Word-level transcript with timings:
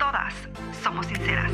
todas 0.00 0.32
somos 0.82 1.06
sinceras. 1.06 1.52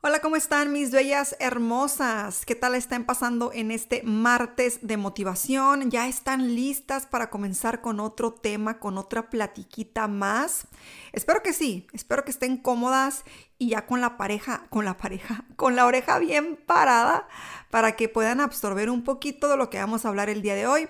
Hola, 0.00 0.20
¿cómo 0.20 0.36
están 0.36 0.72
mis 0.72 0.92
bellas 0.92 1.36
hermosas? 1.40 2.46
¿Qué 2.46 2.54
tal 2.54 2.76
están 2.76 3.04
pasando 3.04 3.50
en 3.52 3.72
este 3.72 4.04
martes 4.04 4.78
de 4.86 4.96
motivación? 4.96 5.90
¿Ya 5.90 6.06
están 6.06 6.54
listas 6.54 7.06
para 7.06 7.28
comenzar 7.28 7.80
con 7.80 7.98
otro 7.98 8.32
tema, 8.32 8.78
con 8.78 8.96
otra 8.96 9.28
platiquita 9.28 10.06
más? 10.06 10.68
Espero 11.12 11.42
que 11.42 11.52
sí, 11.52 11.88
espero 11.92 12.24
que 12.24 12.30
estén 12.30 12.56
cómodas 12.56 13.24
y 13.58 13.70
ya 13.70 13.86
con 13.86 14.00
la 14.00 14.16
pareja, 14.16 14.66
con 14.70 14.84
la 14.84 14.96
pareja, 14.96 15.44
con 15.56 15.74
la 15.74 15.84
oreja 15.84 16.18
bien 16.18 16.56
parada 16.64 17.26
para 17.70 17.96
que 17.96 18.08
puedan 18.08 18.40
absorber 18.40 18.88
un 18.88 19.02
poquito 19.02 19.48
de 19.48 19.56
lo 19.56 19.68
que 19.68 19.78
vamos 19.78 20.04
a 20.04 20.08
hablar 20.08 20.30
el 20.30 20.42
día 20.42 20.54
de 20.54 20.66
hoy. 20.66 20.88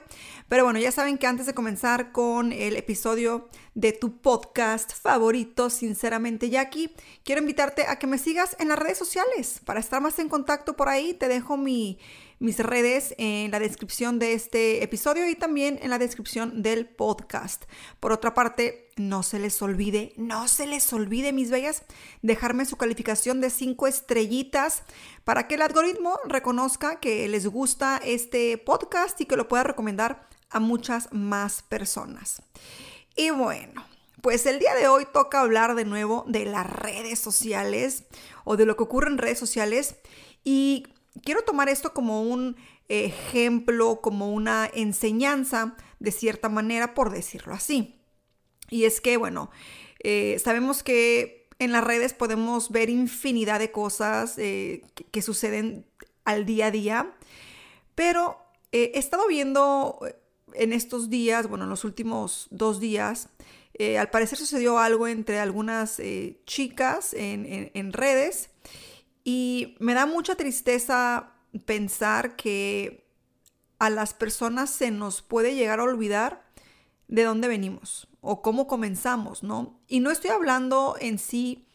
Pero 0.49 0.65
bueno, 0.65 0.79
ya 0.79 0.93
saben 0.93 1.17
que 1.19 1.27
antes 1.27 1.47
de 1.47 1.55
comenzar 1.55 2.13
con 2.13 2.53
el 2.53 2.77
episodio 2.77 3.49
de 3.75 3.93
tu 3.93 4.19
podcast 4.21 4.93
favorito, 4.95 5.71
sinceramente 5.71 6.51
Jackie, 6.51 6.95
quiero 7.25 7.41
invitarte 7.41 7.87
a 7.87 7.99
que 7.99 8.07
me 8.07 8.19
sigas 8.19 8.55
en 8.59 8.69
las 8.69 8.79
redes 8.79 8.99
sociales 8.99 9.61
para 9.65 9.81
estar 9.81 10.03
más 10.03 10.19
en 10.19 10.29
contacto 10.29 10.77
por 10.77 10.89
ahí. 10.89 11.15
Te 11.15 11.29
dejo 11.29 11.57
mi 11.57 11.99
mis 12.39 12.59
redes 12.59 13.15
en 13.19 13.51
la 13.51 13.59
descripción 13.59 14.19
de 14.19 14.33
este 14.33 14.83
episodio 14.83 15.29
y 15.29 15.35
también 15.35 15.79
en 15.83 15.91
la 15.91 15.99
descripción 15.99 16.63
del 16.63 16.87
podcast. 16.87 17.65
Por 18.01 18.13
otra 18.13 18.35
parte, 18.35 18.89
no 18.97 19.23
se 19.23 19.39
les 19.39 19.61
olvide, 19.63 20.13
no 20.17 20.49
se 20.49 20.67
les 20.67 20.93
olvide, 20.93 21.33
mis 21.33 21.51
bellas, 21.51 21.83
dejarme 22.23 22.65
su 22.65 22.77
calificación 22.77 23.41
de 23.41 23.51
5 23.51 23.87
estrellitas 23.87 24.83
para 25.25 25.49
que 25.49 25.57
el 25.57 25.63
algoritmo 25.63 26.19
reconozca 26.27 27.01
que 27.01 27.29
les 27.29 27.47
gusta 27.47 28.01
este 28.05 28.59
podcast 28.59 29.21
y 29.21 29.27
que 29.27 29.37
lo 29.37 29.49
pueda 29.49 29.65
recomendar 29.65 30.29
a 30.51 30.61
muchas 30.61 31.09
más 31.13 31.63
personas. 31.63 32.43
Y 33.17 33.31
bueno, 33.31 33.85
pues 34.23 34.47
el 34.47 34.59
día 34.59 34.75
de 34.75 34.89
hoy 34.89 35.07
toca 35.13 35.41
hablar 35.41 35.75
de 35.75 35.85
nuevo 35.85 36.25
de 36.27 36.45
las 36.45 36.69
redes 36.69 37.19
sociales 37.19 38.05
o 38.45 38.57
de 38.57 38.67
lo 38.67 38.77
que 38.77 38.85
ocurre 38.85 39.11
en 39.11 39.19
redes 39.19 39.39
sociales 39.39 39.97
y 40.45 40.87
quiero 41.23 41.43
tomar 41.43 41.69
esto 41.69 41.93
como 41.93 42.23
un 42.23 42.57
ejemplo, 42.89 44.01
como 44.01 44.33
una 44.33 44.71
enseñanza, 44.73 45.77
de 45.99 46.11
cierta 46.11 46.49
manera, 46.49 46.95
por 46.95 47.11
decirlo 47.11 47.55
así. 47.55 48.01
Y 48.71 48.85
es 48.85 49.01
que, 49.01 49.17
bueno, 49.17 49.51
eh, 50.01 50.41
sabemos 50.43 50.83
que 50.83 51.49
en 51.59 51.73
las 51.73 51.85
redes 51.85 52.15
podemos 52.15 52.71
ver 52.71 52.89
infinidad 52.89 53.59
de 53.59 53.73
cosas 53.73 54.39
eh, 54.39 54.83
que, 55.11 55.23
suceden 55.23 55.87
al 56.25 56.47
día 56.47 56.67
a 56.67 56.71
día, 56.71 57.13
pero 57.95 58.39
eh, 58.71 58.93
he 58.95 58.99
estado 58.99 59.27
viendo 59.27 59.99
en 60.55 60.73
estos 60.73 61.11
días, 61.11 61.49
bueno, 61.49 61.65
en 61.65 61.71
los 61.71 61.85
últimos 61.85 62.49
dos 62.51 62.81
días, 62.81 63.29
al 63.97 64.11
parecer 64.11 64.37
sucedió 64.37 64.81
algo 64.81 65.07
entre 65.07 65.39
algunas 65.39 66.03
chicas 66.47 67.15
en 67.15 67.93
redes 67.93 68.51
y 69.29 69.77
me 69.79 69.93
da 69.93 70.07
mucha 70.07 70.37
tristeza 70.37 71.35
pensar 71.67 72.35
que 72.35 73.13
a 73.79 73.91
las 73.91 74.15
personas 74.15 74.71
se 74.71 74.91
nos 74.91 75.21
puede 75.21 75.55
llegar 75.55 75.81
a 75.81 75.83
olvidar 75.83 76.51
de 77.09 77.25
dónde 77.25 77.47
venimos 77.47 78.09
o 78.23 78.41
cómo 78.41 78.67
comenzamos, 78.67 79.43
¿no? 79.43 79.83
Y 79.87 80.01
no 80.01 80.11
estoy 80.11 80.31
hablando 80.31 80.97
en 80.99 81.19
sí 81.19 81.69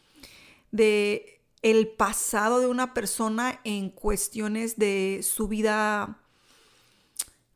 de 0.72 1.44
el 1.62 1.86
pasado 1.86 2.58
de 2.58 2.66
una 2.66 2.92
persona 2.92 3.60
en 3.62 3.88
cuestiones 3.88 4.76
de 4.76 5.20
su 5.22 5.46
vida 5.46 6.23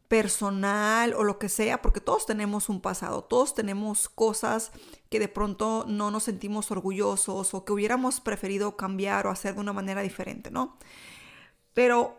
personal 0.09 1.15
o 1.15 1.23
lo 1.23 1.39
que 1.39 1.51
sea, 1.51 1.83
porque 1.83 2.01
todos 2.01 2.27
tenemos 2.27 2.69
un 2.69 2.81
pasado, 2.81 3.23
todos 3.23 3.55
tenemos 3.55 4.09
cosas 4.09 4.73
que 5.11 5.21
de 5.21 5.29
pronto 5.29 5.85
no 5.87 6.11
nos 6.11 6.25
sentimos 6.25 6.71
orgullosos 6.71 7.53
o 7.55 7.65
que 7.65 7.73
hubiéramos 7.73 8.21
preferido 8.21 8.77
cambiar 8.77 9.27
o 9.27 9.31
hacer 9.31 9.55
de 9.55 9.61
una 9.61 9.75
manera 9.75 10.03
diferente, 10.03 10.51
¿no? 10.51 10.79
Pero 11.75 12.17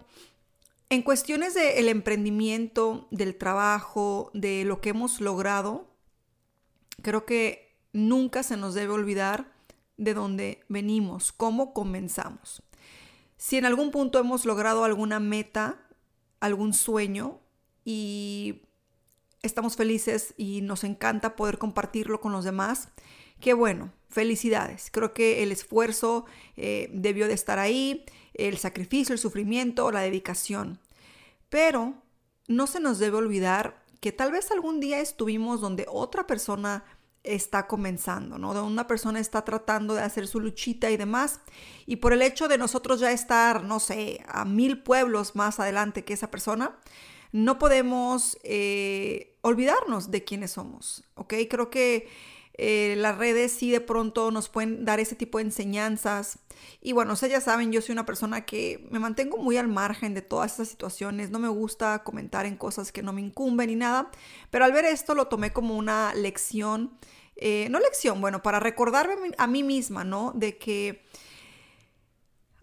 en 0.89 1.01
cuestiones 1.01 1.55
del 1.55 1.89
emprendimiento, 1.89 3.07
del 3.11 3.35
trabajo, 3.35 4.29
de 4.33 4.65
lo 4.65 4.81
que 4.81 4.89
hemos 4.89 5.19
logrado, 5.19 5.87
creo 7.01 7.25
que 7.25 7.75
nunca 7.91 8.43
se 8.43 8.57
nos 8.57 8.75
debe 8.75 8.93
olvidar 8.93 9.51
de 9.97 10.13
dónde 10.13 10.63
venimos, 10.69 11.31
cómo 11.31 11.73
comenzamos. 11.73 12.63
Si 13.37 13.57
en 13.57 13.65
algún 13.65 13.91
punto 13.91 14.19
hemos 14.19 14.45
logrado 14.45 14.83
alguna 14.83 15.19
meta, 15.19 15.79
algún 16.39 16.73
sueño, 16.73 17.39
y 17.91 18.61
estamos 19.41 19.75
felices 19.75 20.35
y 20.37 20.61
nos 20.61 20.83
encanta 20.83 21.35
poder 21.35 21.57
compartirlo 21.57 22.21
con 22.21 22.31
los 22.31 22.45
demás. 22.45 22.89
Qué 23.41 23.55
bueno, 23.55 23.91
felicidades. 24.09 24.89
Creo 24.91 25.11
que 25.11 25.41
el 25.41 25.51
esfuerzo 25.51 26.25
eh, 26.55 26.91
debió 26.93 27.27
de 27.27 27.33
estar 27.33 27.57
ahí, 27.57 28.05
el 28.35 28.59
sacrificio, 28.59 29.13
el 29.13 29.19
sufrimiento, 29.19 29.91
la 29.91 30.01
dedicación. 30.01 30.79
Pero 31.49 31.95
no 32.47 32.67
se 32.67 32.79
nos 32.79 32.99
debe 32.99 33.17
olvidar 33.17 33.83
que 34.01 34.11
tal 34.11 34.33
vez 34.33 34.51
algún 34.51 34.79
día 34.79 34.99
estuvimos 34.99 35.59
donde 35.59 35.87
otra 35.89 36.27
persona 36.27 36.83
está 37.23 37.65
comenzando, 37.65 38.37
¿no? 38.37 38.53
Donde 38.53 38.71
una 38.71 38.85
persona 38.85 39.19
está 39.19 39.43
tratando 39.43 39.95
de 39.95 40.03
hacer 40.03 40.27
su 40.27 40.39
luchita 40.39 40.91
y 40.91 40.97
demás. 40.97 41.39
Y 41.87 41.95
por 41.95 42.13
el 42.13 42.21
hecho 42.21 42.47
de 42.47 42.59
nosotros 42.59 42.99
ya 42.99 43.11
estar, 43.11 43.63
no 43.63 43.79
sé, 43.79 44.23
a 44.27 44.45
mil 44.45 44.83
pueblos 44.83 45.35
más 45.35 45.59
adelante 45.59 46.05
que 46.05 46.13
esa 46.13 46.29
persona, 46.29 46.77
no 47.31 47.59
podemos 47.59 48.37
eh, 48.43 49.37
olvidarnos 49.41 50.11
de 50.11 50.23
quiénes 50.23 50.51
somos, 50.51 51.03
¿ok? 51.15 51.33
Creo 51.49 51.69
que 51.69 52.07
eh, 52.61 52.95
las 52.97 53.17
redes 53.17 53.53
sí 53.53 53.71
de 53.71 53.79
pronto 53.79 54.31
nos 54.31 54.49
pueden 54.49 54.83
dar 54.83 54.99
ese 54.99 55.15
tipo 55.15 55.37
de 55.37 55.45
enseñanzas. 55.45 56.39
Y 56.81 56.91
bueno, 56.91 57.13
ustedes 57.13 57.31
ya 57.31 57.41
saben, 57.41 57.71
yo 57.71 57.81
soy 57.81 57.93
una 57.93 58.05
persona 58.05 58.45
que 58.45 58.85
me 58.91 58.99
mantengo 58.99 59.37
muy 59.37 59.55
al 59.55 59.69
margen 59.69 60.13
de 60.13 60.21
todas 60.21 60.51
estas 60.51 60.67
situaciones. 60.67 61.29
No 61.29 61.39
me 61.39 61.47
gusta 61.47 62.03
comentar 62.03 62.45
en 62.45 62.57
cosas 62.57 62.91
que 62.91 63.01
no 63.01 63.13
me 63.13 63.21
incumben 63.21 63.67
ni 63.67 63.77
nada. 63.77 64.11
Pero 64.51 64.65
al 64.65 64.73
ver 64.73 64.83
esto 64.83 65.15
lo 65.15 65.27
tomé 65.27 65.53
como 65.53 65.77
una 65.77 66.13
lección. 66.13 66.91
Eh, 67.37 67.67
no 67.71 67.79
lección, 67.79 68.19
bueno, 68.19 68.43
para 68.43 68.59
recordarme 68.59 69.31
a 69.37 69.47
mí 69.47 69.63
misma, 69.63 70.03
¿no? 70.03 70.33
De 70.35 70.57
que 70.57 71.05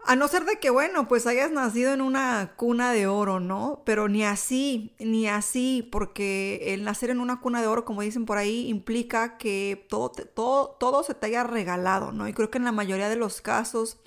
a 0.07 0.15
no 0.15 0.27
ser 0.29 0.45
de 0.45 0.57
que, 0.57 0.69
bueno, 0.69 1.07
pues 1.09 1.27
hayas 1.27 1.51
nacido 1.51 1.93
en 1.93 1.99
una 2.01 2.53
cuna 2.55 2.93
de 2.93 3.07
oro, 3.07 3.41
¿no? 3.41 3.83
Pero 3.85 4.07
ni 4.07 4.23
así, 4.23 4.95
ni 4.99 5.27
así, 5.27 5.87
porque 5.91 6.73
el 6.73 6.85
nacer 6.85 7.09
en 7.09 7.19
una 7.19 7.41
cuna 7.41 7.59
de 7.61 7.67
oro, 7.67 7.83
como 7.83 8.01
dicen 8.01 8.25
por 8.25 8.37
ahí, 8.37 8.67
implica 8.69 9.37
que 9.37 9.85
todo, 9.89 10.11
todo, 10.11 10.77
todo 10.79 11.03
se 11.03 11.13
te 11.13 11.27
haya 11.27 11.43
regalado, 11.43 12.13
¿no? 12.13 12.25
Y 12.27 12.33
creo 12.33 12.49
que 12.49 12.57
en 12.57 12.63
la 12.63 12.71
mayoría 12.71 13.09
de 13.09 13.17
los 13.17 13.41
casos 13.41 13.97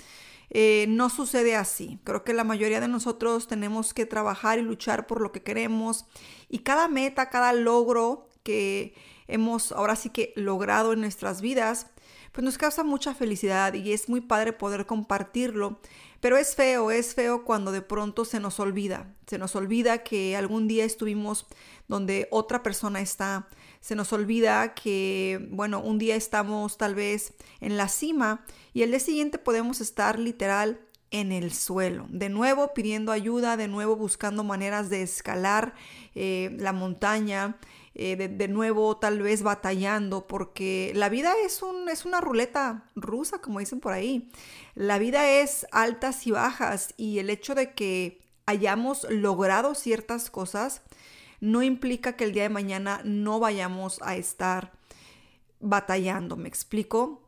eh, 0.49 0.87
no 0.89 1.11
sucede 1.11 1.55
así. 1.55 2.01
Creo 2.03 2.25
que 2.25 2.33
la 2.33 2.45
mayoría 2.45 2.81
de 2.81 2.89
nosotros 2.89 3.47
tenemos 3.47 3.93
que 3.93 4.07
trabajar 4.07 4.59
y 4.59 4.63
luchar 4.63 5.07
por 5.07 5.21
lo 5.21 5.33
que 5.33 5.43
queremos. 5.43 6.07
Y 6.49 6.61
cada 6.61 6.89
meta, 6.89 7.29
cada 7.29 7.53
logro 7.53 8.27
que 8.43 8.95
hemos 9.29 9.71
ahora 9.73 9.97
sí 9.97 10.09
que 10.09 10.33
logrado 10.35 10.95
en 10.95 11.01
nuestras 11.01 11.43
vidas, 11.43 11.89
pues 12.33 12.45
nos 12.45 12.59
causa 12.59 12.85
mucha 12.85 13.15
felicidad 13.15 13.75
y 13.75 13.93
es 13.93 14.09
muy 14.09 14.21
padre 14.21 14.53
poder 14.53 14.87
compartirlo. 14.87 15.81
Pero 16.21 16.37
es 16.37 16.55
feo, 16.55 16.91
es 16.91 17.15
feo 17.15 17.45
cuando 17.45 17.73
de 17.73 17.81
pronto 17.81 18.27
se 18.27 18.41
nos 18.41 18.61
olvida, 18.61 19.15
se 19.27 19.39
nos 19.39 19.57
olvida 19.57 20.03
que 20.03 20.37
algún 20.37 20.69
día 20.69 20.85
estuvimos 20.85 21.47
donde 21.89 22.29
otra 22.31 22.63
persona 22.63 23.01
está, 23.01 23.49
se 23.81 23.95
nos 23.95 24.13
olvida 24.13 24.75
que, 24.75 25.49
bueno, 25.51 25.81
un 25.81 25.99
día 25.99 26.17
estamos 26.17 26.77
tal 26.77 26.95
vez 26.95 27.33
en 27.61 27.79
la 27.79 27.89
cima 27.89 28.45
y 28.75 28.83
el 28.83 28.91
día 28.91 29.01
siguiente 29.01 29.39
podemos 29.39 29.81
estar 29.81 30.19
literal 30.19 30.81
en 31.11 31.33
el 31.33 31.53
suelo, 31.53 32.07
de 32.09 32.29
nuevo 32.29 32.73
pidiendo 32.73 33.11
ayuda, 33.11 33.57
de 33.57 33.67
nuevo 33.67 33.97
buscando 33.97 34.45
maneras 34.45 34.91
de 34.91 35.03
escalar 35.03 35.75
eh, 36.15 36.55
la 36.59 36.73
montaña, 36.73 37.57
eh, 37.95 38.17
de, 38.17 38.49
nuevo 38.49 38.97
tal 38.99 39.21
vez 39.21 39.43
batallando, 39.43 40.27
porque 40.29 40.93
la 40.95 41.09
vida 41.09 41.33
es, 41.45 41.63
un, 41.63 41.89
es 41.89 42.05
una 42.05 42.21
ruleta 42.21 42.85
rusa, 42.95 43.41
como 43.41 43.59
dicen 43.59 43.81
por 43.81 43.93
ahí. 43.93 44.31
La 44.75 44.99
vida 44.99 45.29
es 45.29 45.67
altas 45.73 46.27
y 46.27 46.31
bajas 46.31 46.95
y 46.97 47.19
el 47.19 47.31
hecho 47.31 47.55
de 47.55 47.75
que 47.75 48.21
hayamos 48.47 49.07
logrado 49.11 49.75
ciertas 49.75 50.31
cosas 50.31 50.83
no 51.41 51.63
implica 51.63 52.17
que 52.17 52.25
el 52.25 52.33
día 52.33 52.45
de 52.45 52.49
mañana 52.49 53.01
no 53.05 53.41
vayamos 53.41 54.01
a 54.03 54.17
estar 54.17 54.73
batallando, 55.59 56.37
¿me 56.37 56.49
explico? 56.49 57.23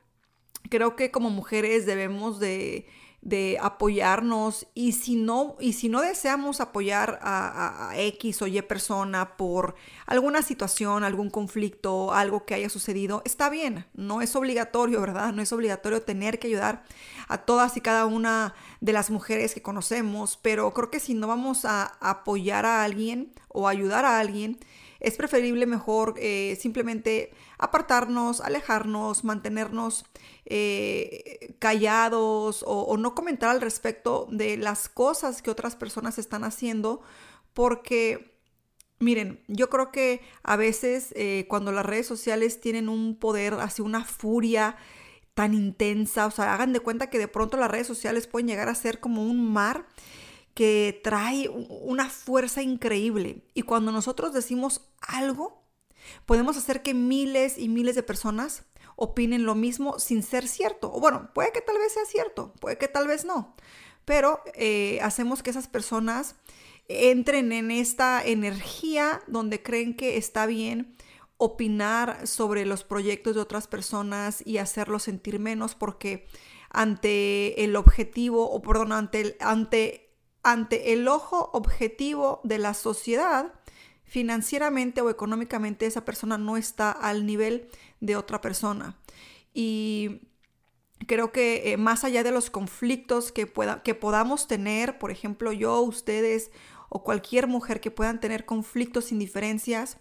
Creo 0.71 0.97
que 0.97 1.11
como 1.11 1.31
mujeres 1.31 1.87
debemos 1.87 2.39
de 2.39 2.87
de 3.23 3.57
apoyarnos 3.63 4.67
y 4.75 4.93
si 4.93 5.15
no, 5.15 5.57
y 5.61 5.75
si 5.75 5.89
no 5.89 6.03
deseamos 6.03 6.61
apoyar 6.61 7.21
a, 7.23 7.93
X 7.95 8.43
o 8.43 8.49
Y 8.49 8.61
persona 8.63 9.37
por 9.37 9.77
alguna 10.07 10.43
situación, 10.43 11.05
algún 11.05 11.31
conflicto, 11.31 12.13
algo 12.13 12.45
que 12.45 12.55
haya 12.55 12.69
sucedido, 12.69 13.23
está 13.25 13.49
bien, 13.49 13.87
no 13.95 14.23
es 14.23 14.35
obligatorio, 14.35 15.01
¿verdad? 15.01 15.33
No 15.33 15.41
es 15.41 15.53
obligatorio 15.53 16.03
tener 16.03 16.41
que 16.41 16.49
ayudar 16.49 16.83
a 17.29 17.39
todas 17.39 17.77
y 17.77 17.81
cada 17.81 18.07
una 18.07 18.55
de 18.81 18.93
las 18.93 19.11
mujeres 19.11 19.55
que 19.55 19.63
conocemos, 19.63 20.39
pero 20.43 20.75
creo 20.75 20.91
que 20.91 21.01
si 21.01 21.15
no 21.15 21.29
vamos 21.29 21.65
a 21.65 21.93
apoyar 22.01 22.67
a 22.67 22.83
alguien 22.83 23.33
o 23.49 23.69
ayudar 23.69 24.05
a 24.05 24.19
alguien, 24.19 24.59
es 24.99 25.17
preferible 25.17 25.67
mejor 25.67 26.15
eh, 26.19 26.57
simplemente 26.61 27.33
apartarnos, 27.63 28.41
alejarnos, 28.41 29.23
mantenernos 29.23 30.05
eh, 30.47 31.55
callados 31.61 32.65
o, 32.67 32.97
no 32.97 33.15
comentar 33.15 33.51
al 33.51 33.61
respecto 33.61 34.27
de 34.33 34.57
las 34.57 34.89
cosas 34.89 35.43
que 35.43 35.51
otras 35.51 35.77
personas 35.77 36.19
están 36.19 36.45
haciendo 36.45 37.03
porque 37.55 38.31
Miren, 38.99 39.43
yo 39.49 39.69
creo 39.69 39.91
que 39.91 40.21
a 40.45 40.55
veces 40.55 41.13
eh, 41.17 41.47
cuando 41.49 41.73
las 41.73 41.85
redes 41.85 42.07
sociales 42.07 42.61
tienen 42.61 42.89
un 42.89 43.17
poder, 43.17 43.55
así 43.55 43.83
una 43.83 44.05
furia 44.05 44.77
tan 45.35 45.55
intensa, 45.55 46.27
o 46.27 46.31
sea, 46.31 46.55
hagan 46.55 46.73
de 46.73 46.79
cuenta 46.79 47.11
que 47.11 47.19
de 47.19 47.27
pronto 47.27 47.57
las 47.57 47.69
redes 47.69 47.89
sociales 47.89 48.29
pueden 48.29 48.47
llegar 48.47 48.69
a 48.69 48.77
ser 48.77 49.01
como 49.01 49.25
un 49.25 49.53
mar 49.53 49.87
que 50.55 51.01
trae 51.03 51.49
una 51.49 52.09
fuerza 52.11 52.63
increíble. 52.63 53.43
Y 53.55 53.63
cuando 53.63 53.91
nosotros 53.91 54.33
decimos 54.33 54.83
algo, 55.01 55.62
podemos 56.27 56.57
hacer 56.57 56.83
que 56.83 56.95
miles 56.95 57.59
y 57.59 57.69
miles 57.69 57.95
de 57.95 58.03
personas 58.03 58.65
opinen 58.97 59.45
lo 59.45 59.55
mismo 59.55 59.99
sin 59.99 60.23
ser 60.23 60.47
cierto. 60.47 60.93
O 60.93 61.01
bueno, 61.01 61.31
puede 61.35 61.53
que 61.53 61.61
tal 61.61 61.79
vez 61.79 61.93
sea 61.93 62.05
cierto, 62.05 62.53
puede 62.61 62.79
que 62.79 62.89
tal 62.89 63.09
vez 63.09 63.25
no. 63.25 63.55
Pero 64.05 64.41
eh, 64.55 64.99
hacemos 65.03 65.43
que 65.43 65.51
esas 65.51 65.69
personas 65.69 66.35
entren 66.89 67.53
en 67.53 67.71
esta 67.71 68.23
energía 68.25 69.23
donde 69.27 69.63
creen 69.63 69.97
que 69.97 70.17
está 70.17 70.47
bien 70.47 70.97
opinar 71.37 72.27
sobre 72.27 72.67
los 72.67 72.85
proyectos 72.85 73.35
de 73.35 73.41
otras 73.41 73.67
personas 73.67 74.47
y 74.47 74.59
hacerlos 74.59 75.05
sentir 75.05 75.39
menos 75.39 75.75
porque 75.75 76.27
ante 76.71 77.65
el 77.65 77.77
objetivo, 77.77 78.51
o 78.51 78.63
perdón, 78.63 78.93
ante 78.93 79.21
el, 79.21 79.37
ante 79.41 80.13
ante 80.43 80.93
el 80.93 81.07
ojo 81.09 81.51
objetivo 81.53 82.41
de 82.45 82.59
la 82.59 82.75
sociedad, 82.75 83.53
financieramente 84.13 85.01
o 85.01 85.09
económicamente 85.09 85.87
esa 85.87 86.05
persona 86.05 86.37
no 86.37 86.59
está 86.59 86.91
al 86.91 87.25
nivel 87.25 87.67
de 88.01 88.15
otra 88.15 88.43
persona. 88.43 88.99
Y 89.55 90.21
creo 91.07 91.33
que 91.33 91.73
eh, 91.73 91.79
más 91.79 92.05
allá 92.05 92.23
de 92.23 92.31
los 92.31 92.51
conflictos 92.51 93.33
que, 93.33 93.47
pueda, 93.47 93.83
que 93.83 93.95
podamos 93.95 94.49
tener, 94.49 94.99
por 94.99 95.11
ejemplo, 95.11 95.51
yo, 95.51 95.81
ustedes 95.81 96.51
o 96.91 97.03
cualquier 97.03 97.47
mujer 97.47 97.81
que 97.81 97.91
puedan 97.91 98.21
tener 98.21 98.45
conflictos 98.45 99.07
sin 99.07 99.19
diferencias, 99.19 99.97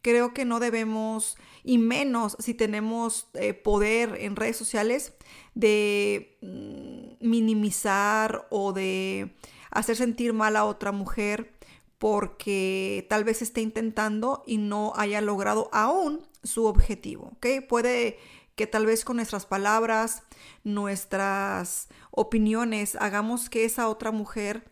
creo 0.00 0.32
que 0.32 0.44
no 0.44 0.60
debemos, 0.60 1.36
y 1.64 1.78
menos 1.78 2.36
si 2.38 2.54
tenemos 2.54 3.26
eh, 3.34 3.52
poder 3.52 4.16
en 4.20 4.36
redes 4.36 4.56
sociales, 4.56 5.12
de 5.56 6.38
mm, 6.40 7.28
minimizar 7.28 8.46
o 8.50 8.72
de 8.72 9.34
hacer 9.72 9.96
sentir 9.96 10.34
mal 10.34 10.54
a 10.54 10.66
otra 10.66 10.92
mujer 10.92 11.56
porque 11.98 13.06
tal 13.08 13.24
vez 13.24 13.42
esté 13.42 13.60
intentando 13.60 14.42
y 14.46 14.58
no 14.58 14.92
haya 14.96 15.20
logrado 15.20 15.68
aún 15.72 16.26
su 16.42 16.66
objetivo. 16.66 17.36
Puede 17.68 18.18
que 18.54 18.66
tal 18.66 18.86
vez 18.86 19.04
con 19.04 19.16
nuestras 19.16 19.46
palabras, 19.46 20.22
nuestras 20.64 21.88
opiniones, 22.10 22.96
hagamos 22.96 23.50
que 23.50 23.64
esa 23.64 23.88
otra 23.88 24.10
mujer 24.10 24.64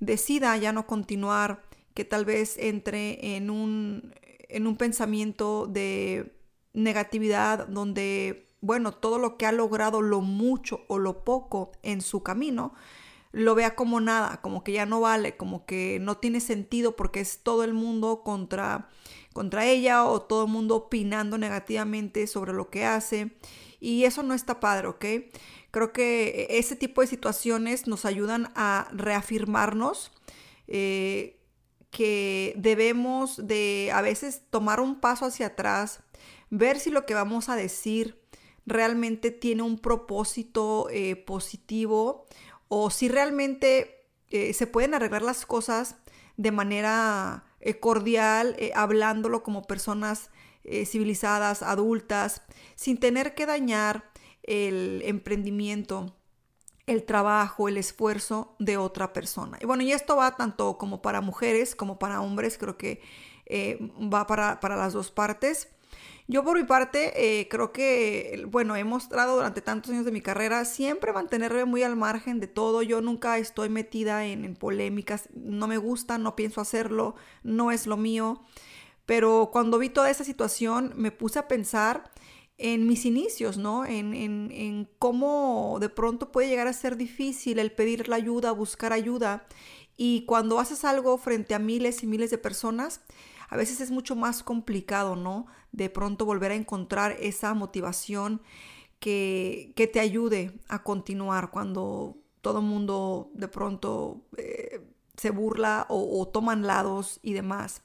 decida 0.00 0.56
ya 0.56 0.72
no 0.72 0.86
continuar, 0.86 1.62
que 1.94 2.04
tal 2.04 2.24
vez 2.24 2.56
entre 2.58 3.36
en 3.36 3.50
un, 3.50 4.14
en 4.48 4.66
un 4.66 4.76
pensamiento 4.76 5.66
de 5.66 6.32
negatividad 6.72 7.66
donde, 7.66 8.48
bueno, 8.60 8.92
todo 8.92 9.18
lo 9.18 9.36
que 9.36 9.46
ha 9.46 9.52
logrado, 9.52 10.02
lo 10.02 10.20
mucho 10.20 10.84
o 10.88 10.98
lo 10.98 11.24
poco 11.24 11.72
en 11.82 12.00
su 12.00 12.22
camino, 12.22 12.72
lo 13.32 13.54
vea 13.54 13.74
como 13.74 14.00
nada, 14.00 14.40
como 14.42 14.62
que 14.62 14.72
ya 14.72 14.86
no 14.86 15.00
vale, 15.00 15.36
como 15.36 15.64
que 15.64 15.98
no 16.00 16.18
tiene 16.18 16.40
sentido 16.40 16.96
porque 16.96 17.20
es 17.20 17.40
todo 17.42 17.64
el 17.64 17.72
mundo 17.72 18.22
contra, 18.22 18.88
contra 19.32 19.66
ella 19.66 20.04
o 20.04 20.20
todo 20.22 20.44
el 20.44 20.52
mundo 20.52 20.76
opinando 20.76 21.38
negativamente 21.38 22.26
sobre 22.26 22.52
lo 22.52 22.68
que 22.70 22.84
hace. 22.84 23.32
Y 23.80 24.04
eso 24.04 24.22
no 24.22 24.34
está 24.34 24.60
padre, 24.60 24.86
¿ok? 24.86 25.04
Creo 25.70 25.92
que 25.92 26.46
ese 26.50 26.76
tipo 26.76 27.00
de 27.00 27.06
situaciones 27.06 27.86
nos 27.86 28.04
ayudan 28.04 28.52
a 28.54 28.88
reafirmarnos 28.92 30.12
eh, 30.68 31.40
que 31.90 32.52
debemos 32.56 33.46
de 33.46 33.90
a 33.92 34.02
veces 34.02 34.42
tomar 34.50 34.80
un 34.80 35.00
paso 35.00 35.24
hacia 35.24 35.48
atrás, 35.48 36.00
ver 36.50 36.78
si 36.78 36.90
lo 36.90 37.06
que 37.06 37.14
vamos 37.14 37.48
a 37.48 37.56
decir 37.56 38.22
realmente 38.66 39.30
tiene 39.30 39.62
un 39.62 39.78
propósito 39.78 40.88
eh, 40.90 41.16
positivo 41.16 42.26
o 42.74 42.88
si 42.88 43.06
realmente 43.06 44.08
eh, 44.30 44.54
se 44.54 44.66
pueden 44.66 44.94
arreglar 44.94 45.20
las 45.20 45.44
cosas 45.44 45.96
de 46.38 46.52
manera 46.52 47.44
eh, 47.60 47.78
cordial, 47.78 48.56
eh, 48.58 48.72
hablándolo 48.74 49.42
como 49.42 49.64
personas 49.64 50.30
civilizadas, 50.86 51.62
adultas, 51.62 52.40
sin 52.76 52.98
tener 52.98 53.34
que 53.34 53.44
dañar 53.44 54.10
el 54.44 55.02
emprendimiento, 55.04 56.16
el 56.86 57.04
trabajo, 57.04 57.68
el 57.68 57.76
esfuerzo 57.76 58.54
de 58.58 58.78
otra 58.78 59.12
persona. 59.12 59.58
Y 59.60 59.66
bueno, 59.66 59.82
y 59.82 59.92
esto 59.92 60.16
va 60.16 60.36
tanto 60.36 60.78
como 60.78 61.02
para 61.02 61.20
mujeres 61.20 61.74
como 61.74 61.98
para 61.98 62.22
hombres, 62.22 62.56
creo 62.58 62.78
que 62.78 63.02
va 64.00 64.26
para, 64.28 64.60
para 64.60 64.76
las 64.76 64.92
dos 64.92 65.10
partes. 65.10 65.68
Yo 66.28 66.44
por 66.44 66.56
mi 66.56 66.64
parte 66.64 67.40
eh, 67.40 67.48
creo 67.48 67.72
que, 67.72 68.44
bueno, 68.48 68.76
he 68.76 68.84
mostrado 68.84 69.34
durante 69.34 69.60
tantos 69.60 69.90
años 69.90 70.04
de 70.04 70.12
mi 70.12 70.20
carrera 70.20 70.64
siempre 70.64 71.12
mantenerme 71.12 71.64
muy 71.64 71.82
al 71.82 71.96
margen 71.96 72.38
de 72.40 72.46
todo. 72.46 72.82
Yo 72.82 73.00
nunca 73.00 73.38
estoy 73.38 73.68
metida 73.68 74.24
en, 74.24 74.54
polémicas, 74.54 75.28
no 75.34 75.66
me 75.66 75.78
gusta, 75.78 76.18
no 76.18 76.36
pienso 76.36 76.60
hacerlo, 76.60 77.16
no 77.42 77.70
es 77.70 77.86
lo 77.86 77.96
mío. 77.96 78.42
Pero 79.04 79.50
cuando 79.52 79.78
vi 79.78 79.88
toda 79.88 80.10
esa 80.10 80.24
situación 80.24 80.92
me 80.96 81.10
puse 81.10 81.40
a 81.40 81.48
pensar 81.48 82.10
en 82.56 82.86
mis 82.86 83.04
inicios, 83.04 83.56
¿no? 83.58 83.84
En, 83.84 84.14
en, 84.14 84.50
en, 84.52 84.88
cómo 85.00 85.78
de 85.80 85.88
pronto 85.88 86.30
puede 86.30 86.48
llegar 86.48 86.68
a 86.68 86.72
ser 86.72 86.96
difícil 86.96 87.58
el 87.58 87.72
pedir 87.72 88.08
la 88.08 88.16
ayuda, 88.16 88.52
buscar 88.52 88.92
ayuda. 88.92 89.46
Y 89.96 90.24
cuando 90.26 90.60
haces 90.60 90.84
algo 90.84 91.18
frente 91.18 91.54
a 91.54 91.58
miles 91.58 92.04
y 92.04 92.06
miles 92.06 92.30
de 92.30 92.38
personas, 92.38 93.00
a 93.52 93.56
veces 93.56 93.82
es 93.82 93.90
mucho 93.90 94.16
más 94.16 94.42
complicado, 94.42 95.14
¿no? 95.14 95.46
De 95.72 95.90
pronto 95.90 96.24
volver 96.24 96.52
a 96.52 96.54
encontrar 96.54 97.18
esa 97.20 97.52
motivación 97.52 98.40
que, 98.98 99.74
te 99.92 100.00
ayude 100.00 100.58
a 100.68 100.82
continuar 100.82 101.50
cuando 101.50 102.16
todo 102.40 102.60
el 102.60 102.64
mundo 102.64 103.30
de 103.34 103.48
pronto 103.48 104.22
eh, 104.38 104.80
se 105.18 105.28
burla 105.28 105.84
o, 105.90 106.18
o 106.18 106.28
toman 106.28 106.66
lados 106.66 107.20
y 107.22 107.34
demás. 107.34 107.82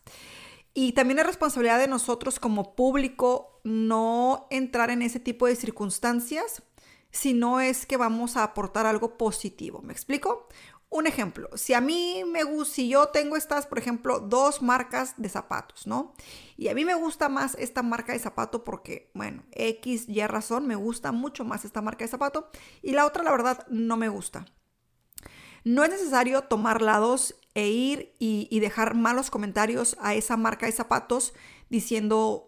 Y 0.73 0.93
también 0.93 1.19
es 1.19 1.25
responsabilidad 1.25 1.79
de 1.79 1.89
nosotros 1.89 2.39
como 2.39 2.73
público 2.73 3.59
no 3.65 4.47
entrar 4.49 4.89
en 4.89 5.01
ese 5.01 5.19
tipo 5.19 5.47
de 5.47 5.57
circunstancias 5.57 6.63
si 7.11 7.33
no 7.33 7.59
es 7.59 7.85
que 7.85 7.97
vamos 7.97 8.37
a 8.37 8.43
aportar 8.43 8.85
algo 8.85 9.17
positivo. 9.17 9.81
¿Me 9.81 9.91
explico? 9.91 10.47
Un 10.89 11.05
ejemplo, 11.05 11.49
si 11.55 11.73
a 11.73 11.81
mí 11.81 12.23
me 12.25 12.43
gusta, 12.43 12.75
si 12.75 12.87
yo 12.87 13.07
tengo 13.09 13.35
estas, 13.35 13.67
por 13.67 13.77
ejemplo, 13.77 14.21
dos 14.21 14.61
marcas 14.61 15.15
de 15.17 15.27
zapatos, 15.27 15.85
¿no? 15.85 16.13
Y 16.55 16.69
a 16.69 16.73
mí 16.73 16.85
me 16.85 16.95
gusta 16.95 17.27
más 17.27 17.55
esta 17.55 17.83
marca 17.83 18.13
de 18.13 18.19
zapato 18.19 18.63
porque, 18.63 19.11
bueno, 19.13 19.43
X, 19.51 20.07
Y 20.07 20.25
razón, 20.27 20.65
me 20.65 20.75
gusta 20.75 21.11
mucho 21.11 21.43
más 21.43 21.65
esta 21.65 21.81
marca 21.81 22.05
de 22.05 22.09
zapato 22.09 22.49
y 22.81 22.93
la 22.93 23.05
otra, 23.05 23.23
la 23.23 23.31
verdad, 23.31 23.67
no 23.69 23.97
me 23.97 24.07
gusta. 24.07 24.45
No 25.65 25.83
es 25.83 25.89
necesario 25.89 26.43
tomar 26.43 26.81
lados 26.81 27.35
e 27.53 27.67
ir 27.67 28.13
y, 28.17 28.47
y 28.49 28.61
dejar 28.61 28.95
malos 28.95 29.29
comentarios 29.29 29.97
a 29.99 30.13
esa 30.13 30.37
marca 30.37 30.67
de 30.67 30.71
zapatos 30.71 31.33
diciendo 31.69 32.46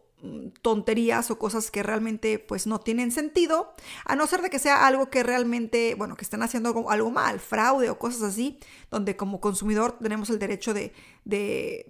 tonterías 0.61 1.31
o 1.31 1.39
cosas 1.39 1.71
que 1.71 1.83
realmente 1.83 2.39
pues 2.39 2.67
no 2.67 2.79
tienen 2.79 3.11
sentido, 3.11 3.73
a 4.05 4.15
no 4.15 4.27
ser 4.27 4.41
de 4.41 4.49
que 4.49 4.59
sea 4.59 4.85
algo 4.85 5.09
que 5.09 5.23
realmente, 5.23 5.95
bueno, 5.95 6.15
que 6.15 6.23
estén 6.23 6.41
haciendo 6.41 6.89
algo, 6.89 7.11
mal, 7.11 7.39
fraude 7.39 7.89
o 7.89 7.97
cosas 7.97 8.21
así, 8.23 8.59
donde 8.91 9.15
como 9.15 9.39
consumidor 9.39 9.97
tenemos 9.99 10.29
el 10.29 10.39
derecho 10.39 10.73
de, 10.73 10.93
de, 11.25 11.85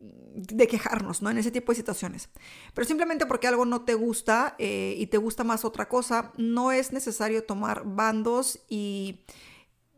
de, 0.00 0.66
quejarnos, 0.66 1.22
¿no? 1.22 1.30
En 1.30 1.38
ese 1.38 1.50
tipo 1.50 1.72
de 1.72 1.76
situaciones. 1.76 2.28
Pero 2.74 2.86
simplemente 2.86 3.26
porque 3.26 3.46
algo 3.46 3.64
no 3.64 3.82
te 3.82 3.94
gusta 3.94 4.54
eh, 4.58 4.94
y 4.98 5.06
te 5.06 5.18
gusta 5.18 5.44
más 5.44 5.64
otra 5.64 5.88
cosa, 5.88 6.32
no 6.36 6.72
es 6.72 6.92
necesario 6.92 7.44
tomar 7.44 7.84
bandos 7.84 8.60
y 8.68 9.24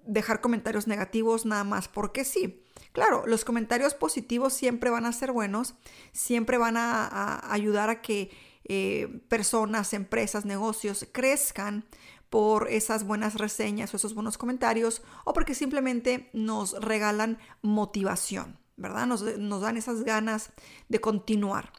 dejar 0.04 0.40
comentarios 0.40 0.86
negativos 0.86 1.46
nada 1.46 1.64
más 1.64 1.88
porque 1.88 2.24
sí. 2.24 2.61
Claro, 2.92 3.24
los 3.26 3.44
comentarios 3.44 3.94
positivos 3.94 4.52
siempre 4.52 4.90
van 4.90 5.06
a 5.06 5.12
ser 5.12 5.32
buenos, 5.32 5.74
siempre 6.12 6.58
van 6.58 6.76
a, 6.76 7.52
ayudar 7.52 7.88
a 7.88 8.02
que 8.02 8.30
eh, 8.64 9.22
personas, 9.28 9.94
empresas, 9.94 10.44
negocios 10.44 11.06
crezcan 11.10 11.86
por 12.28 12.68
esas 12.70 13.04
buenas 13.04 13.34
reseñas 13.34 13.92
o 13.92 13.96
esos 13.96 14.14
buenos 14.14 14.38
comentarios 14.38 15.02
o 15.24 15.32
porque 15.32 15.54
simplemente 15.54 16.30
nos 16.34 16.72
regalan 16.80 17.38
motivación, 17.62 18.58
¿verdad? 18.76 19.06
Nos, 19.06 19.60
dan 19.60 19.76
esas 19.76 20.02
ganas 20.02 20.50
de 20.88 21.00
continuar. 21.00 21.72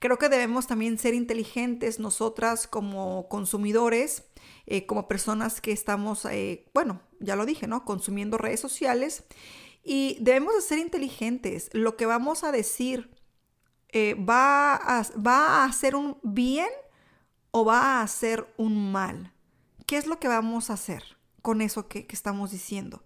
Creo 0.00 0.18
que 0.18 0.28
debemos 0.28 0.66
también 0.66 0.98
ser 0.98 1.14
inteligentes 1.14 1.98
nosotras 1.98 2.66
como 2.66 3.28
consumidores, 3.28 4.24
eh, 4.66 4.86
como 4.86 5.08
personas 5.08 5.60
que 5.60 5.72
estamos, 5.72 6.24
eh, 6.26 6.66
bueno, 6.74 7.00
ya 7.20 7.34
lo 7.36 7.46
dije, 7.46 7.66
¿no? 7.66 7.84
Consumiendo 7.84 8.38
redes 8.38 8.60
sociales 8.60 9.24
y 9.82 10.18
debemos 10.20 10.54
de 10.54 10.62
ser 10.62 10.78
inteligentes. 10.78 11.70
Lo 11.72 11.96
que 11.96 12.06
vamos 12.06 12.44
a 12.44 12.52
decir 12.52 13.10
eh, 13.90 14.14
va, 14.14 14.74
a, 14.74 15.06
va 15.18 15.62
a 15.62 15.64
hacer 15.64 15.96
un 15.96 16.18
bien 16.22 16.68
o 17.50 17.64
va 17.64 17.80
a 17.80 18.02
hacer 18.02 18.52
un 18.56 18.92
mal. 18.92 19.32
¿Qué 19.86 19.96
es 19.96 20.06
lo 20.06 20.18
que 20.18 20.28
vamos 20.28 20.68
a 20.68 20.74
hacer 20.74 21.02
con 21.40 21.62
eso 21.62 21.88
que, 21.88 22.06
estamos 22.10 22.50
diciendo? 22.50 23.04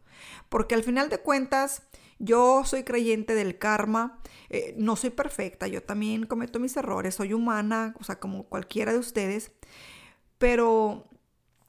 Porque 0.49 0.75
al 0.75 0.83
final 0.83 1.09
de 1.09 1.19
cuentas, 1.19 1.85
yo 2.19 2.65
soy 2.65 2.83
creyente 2.83 3.35
del 3.35 3.59
karma, 3.59 4.21
eh, 4.51 4.75
no 4.77 4.97
soy 4.97 5.11
perfecta, 5.11 5.69
yo 5.69 5.83
también 5.83 6.27
cometo 6.27 6.59
mis 6.59 6.77
errores, 6.77 7.15
soy 7.15 7.33
humana, 7.33 7.95
o 8.01 8.05
sea, 8.05 8.19
como 8.19 8.45
cualquiera 8.45 8.93
de 8.93 8.99
ustedes, 8.99 9.53
pero 10.39 11.09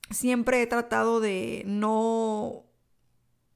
siempre 0.10 0.62
he 0.62 0.68
tratado 0.68 1.20
de 1.20 1.64
no 1.66 2.66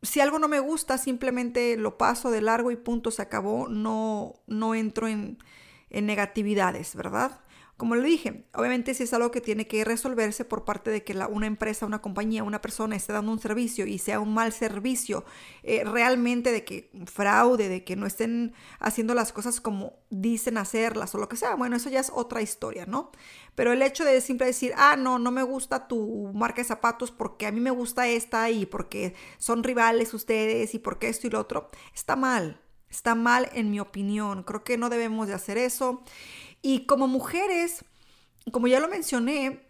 si 0.07 0.19
algo 0.21 0.39
no 0.39 0.47
me 0.47 0.59
gusta, 0.59 0.97
simplemente 0.97 1.77
lo 1.77 1.97
paso 1.97 2.31
de 2.31 2.41
largo 2.41 2.71
y 2.71 2.75
punto, 2.75 3.11
se 3.11 3.21
acabó, 3.21 3.67
no, 3.67 4.35
no 4.47 4.73
entro 4.73 5.07
en, 5.07 5.37
en 5.89 6.05
negatividades, 6.05 6.95
¿verdad? 6.95 7.41
Como 7.77 7.95
le 7.95 8.01
dije, 8.01 8.43
obviamente 8.55 8.95
si 8.95 9.03
es 9.03 9.13
algo 9.13 9.29
que 9.29 9.39
tiene 9.39 9.67
que 9.67 9.85
resolverse 9.85 10.43
por 10.45 10.65
parte 10.65 10.89
de 10.89 11.03
que 11.03 11.13
la, 11.13 11.27
una 11.27 11.45
empresa, 11.45 11.85
una 11.85 12.01
compañía, 12.01 12.43
una 12.43 12.59
persona 12.59 12.95
esté 12.95 13.13
dando 13.13 13.31
un 13.31 13.39
servicio 13.39 13.85
y 13.85 13.99
sea 13.99 14.19
un 14.19 14.33
mal 14.33 14.51
servicio, 14.51 15.25
eh, 15.61 15.83
realmente 15.83 16.51
de 16.51 16.65
que 16.65 16.89
fraude, 17.05 17.69
de 17.69 17.83
que 17.83 17.95
no 17.95 18.07
estén 18.07 18.53
haciendo 18.79 19.13
las 19.13 19.31
cosas 19.31 19.61
como 19.61 19.93
dicen 20.09 20.57
hacerlas 20.57 21.13
o 21.13 21.19
lo 21.19 21.29
que 21.29 21.37
sea, 21.37 21.53
bueno, 21.53 21.75
eso 21.75 21.91
ya 21.91 21.99
es 21.99 22.11
otra 22.11 22.41
historia, 22.41 22.87
¿no? 22.87 23.11
Pero 23.53 23.73
el 23.73 23.83
hecho 23.83 24.03
de 24.03 24.21
siempre 24.21 24.47
decir, 24.47 24.73
ah, 24.75 24.95
no, 24.95 25.19
no 25.19 25.29
me 25.29 25.43
gusta 25.43 25.87
tu 25.87 26.31
marca 26.33 26.63
de 26.63 26.67
zapatos 26.67 27.11
porque 27.11 27.45
a 27.45 27.51
mí 27.51 27.59
me 27.59 27.69
gusta 27.69 28.07
esta 28.07 28.49
y 28.49 28.65
porque 28.65 29.13
son 29.37 29.63
rivales 29.63 30.15
ustedes 30.15 30.73
y 30.73 30.79
porque 30.79 31.09
esto 31.09 31.27
y 31.27 31.29
lo 31.29 31.39
otro, 31.39 31.69
está 31.93 32.15
mal, 32.15 32.59
está 32.89 33.13
mal 33.13 33.49
en 33.53 33.69
mi 33.69 33.79
opinión. 33.79 34.43
Creo 34.43 34.63
que 34.63 34.77
no 34.77 34.89
debemos 34.89 35.27
de 35.27 35.33
hacer 35.35 35.57
eso. 35.57 36.03
Y 36.61 36.85
como 36.85 37.07
mujeres, 37.07 37.85
como 38.51 38.67
ya 38.67 38.79
lo 38.79 38.87
mencioné, 38.87 39.67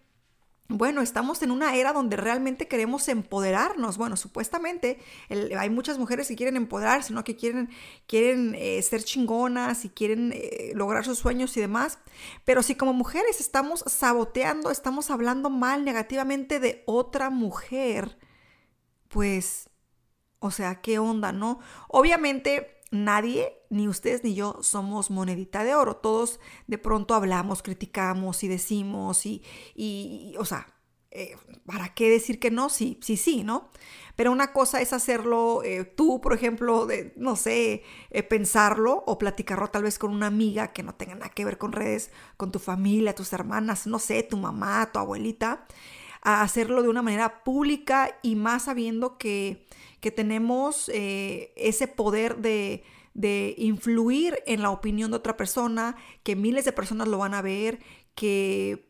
bueno, 0.69 1.01
estamos 1.01 1.41
en 1.43 1.51
una 1.51 1.75
era 1.75 1.93
donde 1.93 2.17
realmente 2.17 2.67
queremos 2.67 3.07
empoderarnos. 3.07 3.97
Bueno, 3.97 4.17
supuestamente 4.17 4.99
hay 5.57 5.69
muchas 5.69 5.97
mujeres 5.97 6.27
que 6.27 6.35
quieren 6.35 6.57
empoderarse, 6.57 7.13
¿no? 7.13 7.23
Que 7.23 7.37
quieren, 7.37 7.69
quieren 8.05 8.53
eh, 8.53 8.81
ser 8.81 9.03
chingonas 9.03 9.85
y 9.85 9.89
quieren 9.89 10.33
eh, 10.35 10.73
lograr 10.75 11.05
sus 11.05 11.19
sueños 11.19 11.55
y 11.55 11.61
demás. 11.61 11.99
Pero 12.43 12.63
si 12.63 12.75
como 12.75 12.91
mujeres 12.91 13.39
estamos 13.39 13.85
saboteando, 13.87 14.69
estamos 14.69 15.09
hablando 15.09 15.49
mal 15.49 15.85
negativamente 15.85 16.59
de 16.59 16.83
otra 16.85 17.29
mujer, 17.29 18.17
pues, 19.07 19.69
o 20.39 20.51
sea, 20.51 20.81
¿qué 20.81 20.99
onda, 20.99 21.31
no? 21.31 21.59
Obviamente 21.87 22.76
nadie, 22.91 23.57
ni 23.69 23.87
ustedes 23.87 24.23
ni 24.23 24.35
yo, 24.35 24.59
somos 24.61 25.11
monedita 25.11 25.63
de 25.63 25.75
oro. 25.75 25.97
Todos 25.97 26.39
de 26.67 26.77
pronto 26.77 27.15
hablamos, 27.15 27.61
criticamos 27.61 28.43
y 28.43 28.47
decimos 28.47 29.25
y, 29.25 29.43
y 29.75 30.35
o 30.37 30.45
sea, 30.45 30.67
eh, 31.11 31.35
¿para 31.65 31.93
qué 31.93 32.09
decir 32.09 32.39
que 32.39 32.51
no? 32.51 32.69
Sí, 32.69 32.99
sí, 33.01 33.17
sí, 33.17 33.43
¿no? 33.43 33.69
Pero 34.15 34.31
una 34.31 34.51
cosa 34.51 34.81
es 34.81 34.93
hacerlo 34.93 35.63
eh, 35.63 35.83
tú, 35.85 36.21
por 36.21 36.33
ejemplo, 36.33 36.85
de, 36.85 37.13
no 37.17 37.35
sé, 37.35 37.83
eh, 38.11 38.23
pensarlo 38.23 39.03
o 39.07 39.17
platicarlo 39.17 39.67
tal 39.69 39.83
vez 39.83 39.99
con 39.99 40.11
una 40.11 40.27
amiga 40.27 40.73
que 40.73 40.83
no 40.83 40.95
tenga 40.95 41.15
nada 41.15 41.29
que 41.29 41.45
ver 41.45 41.57
con 41.57 41.71
redes, 41.71 42.11
con 42.35 42.51
tu 42.51 42.59
familia, 42.59 43.15
tus 43.15 43.31
hermanas, 43.33 43.87
no 43.87 43.99
sé, 43.99 44.23
tu 44.23 44.37
mamá, 44.37 44.89
tu 44.91 44.99
abuelita, 44.99 45.65
a 46.21 46.41
hacerlo 46.41 46.83
de 46.83 46.89
una 46.89 47.01
manera 47.01 47.43
pública 47.43 48.17
y 48.21 48.35
más 48.35 48.63
sabiendo 48.63 49.17
que 49.17 49.67
que 49.99 50.11
tenemos 50.11 50.89
eh, 50.93 51.53
ese 51.55 51.87
poder 51.87 52.37
de, 52.37 52.83
de 53.13 53.55
influir 53.57 54.41
en 54.45 54.61
la 54.61 54.69
opinión 54.69 55.11
de 55.11 55.17
otra 55.17 55.37
persona, 55.37 55.95
que 56.23 56.35
miles 56.35 56.65
de 56.65 56.71
personas 56.71 57.07
lo 57.07 57.17
van 57.17 57.33
a 57.33 57.41
ver, 57.41 57.79
que, 58.15 58.87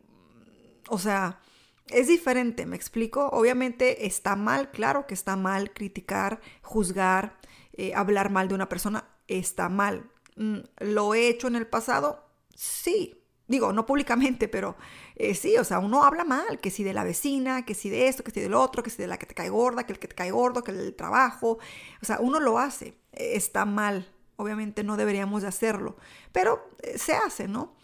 o 0.89 0.99
sea, 0.99 1.41
es 1.89 2.07
diferente, 2.07 2.65
me 2.65 2.75
explico. 2.75 3.29
Obviamente 3.29 4.05
está 4.05 4.35
mal, 4.35 4.71
claro 4.71 5.07
que 5.07 5.13
está 5.13 5.35
mal 5.35 5.71
criticar, 5.71 6.41
juzgar, 6.61 7.39
eh, 7.73 7.93
hablar 7.95 8.29
mal 8.29 8.47
de 8.49 8.55
una 8.55 8.69
persona, 8.69 9.07
está 9.27 9.69
mal. 9.69 10.09
Mm, 10.35 10.59
¿Lo 10.79 11.13
he 11.13 11.29
hecho 11.29 11.47
en 11.47 11.55
el 11.55 11.67
pasado? 11.67 12.25
Sí, 12.53 13.23
Digo, 13.47 13.71
no 13.71 13.85
públicamente, 13.85 14.49
pero 14.49 14.75
eh, 15.15 15.33
sí, 15.33 15.57
o 15.57 15.63
sea, 15.63 15.79
uno 15.79 16.03
habla 16.03 16.25
mal, 16.25 16.59
que 16.59 16.69
si 16.69 16.83
de 16.83 16.93
la 16.93 17.05
vecina, 17.05 17.65
que 17.65 17.75
si 17.75 17.89
de 17.89 18.09
esto, 18.09 18.23
que 18.23 18.31
si 18.31 18.41
del 18.41 18.53
otro, 18.53 18.83
que 18.83 18.89
si 18.89 18.97
de 18.97 19.07
la 19.07 19.17
que 19.17 19.25
te 19.25 19.33
cae 19.33 19.49
gorda, 19.49 19.85
que 19.85 19.93
el 19.93 19.99
que 19.99 20.09
te 20.09 20.15
cae 20.15 20.31
gordo, 20.31 20.63
que 20.63 20.71
el 20.71 20.77
del 20.77 20.95
trabajo. 20.95 21.57
O 22.01 22.05
sea, 22.05 22.17
uno 22.19 22.41
lo 22.41 22.59
hace, 22.59 22.97
está 23.13 23.63
mal. 23.63 24.11
Obviamente 24.35 24.83
no 24.83 24.97
deberíamos 24.97 25.43
de 25.43 25.47
hacerlo, 25.47 25.95
pero 26.31 26.69
eh, 26.83 26.97
se 26.97 27.13
hace, 27.13 27.47
¿no? 27.47 27.75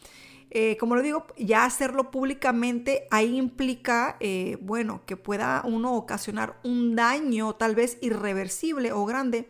Eh, 0.52 0.78
como 0.78 0.96
lo 0.96 1.02
digo, 1.02 1.26
ya 1.38 1.66
hacerlo 1.66 2.12
públicamente 2.12 3.08
ahí 3.10 3.38
implica, 3.38 4.20
bueno, 4.62 5.02
que 5.08 5.18
pueda 5.18 5.64
uno 5.66 5.96
ocasionar 5.96 6.60
un 6.64 6.96
daño 6.96 7.56
tal 7.56 7.74
vez 7.74 7.98
irreversible 8.02 8.92
o 8.92 9.04
grande 9.06 9.50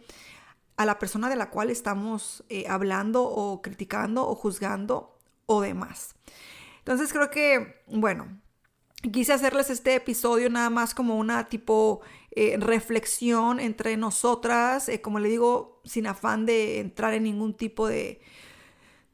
a 0.77 0.86
la 0.86 1.00
persona 1.00 1.27
de 1.27 1.36
la 1.36 1.50
cual 1.50 1.70
estamos 1.70 2.46
hablando 2.70 3.24
o 3.24 3.62
criticando 3.62 4.25
o 4.25 4.34
juzgando 4.34 5.12
o 5.46 5.62
demás. 5.62 6.16
Entonces 6.80 7.14
creo 7.14 7.30
que, 7.30 7.82
bueno, 7.88 8.42
quise 9.12 9.34
hacerles 9.34 9.70
este 9.70 9.96
episodio 9.96 10.50
nada 10.50 10.70
más 10.70 10.94
como 10.94 11.18
una 11.18 11.48
tipo 11.50 12.02
eh, 12.32 12.58
reflexión 12.60 13.60
entre 13.60 13.98
nosotras, 13.98 14.90
eh, 14.90 15.02
como 15.02 15.20
le 15.20 15.30
digo, 15.30 15.82
sin 15.86 16.08
afán 16.08 16.46
de 16.46 16.80
entrar 16.80 17.14
en 17.14 17.24
ningún 17.24 17.54
tipo 17.54 17.88
de, 17.88 18.22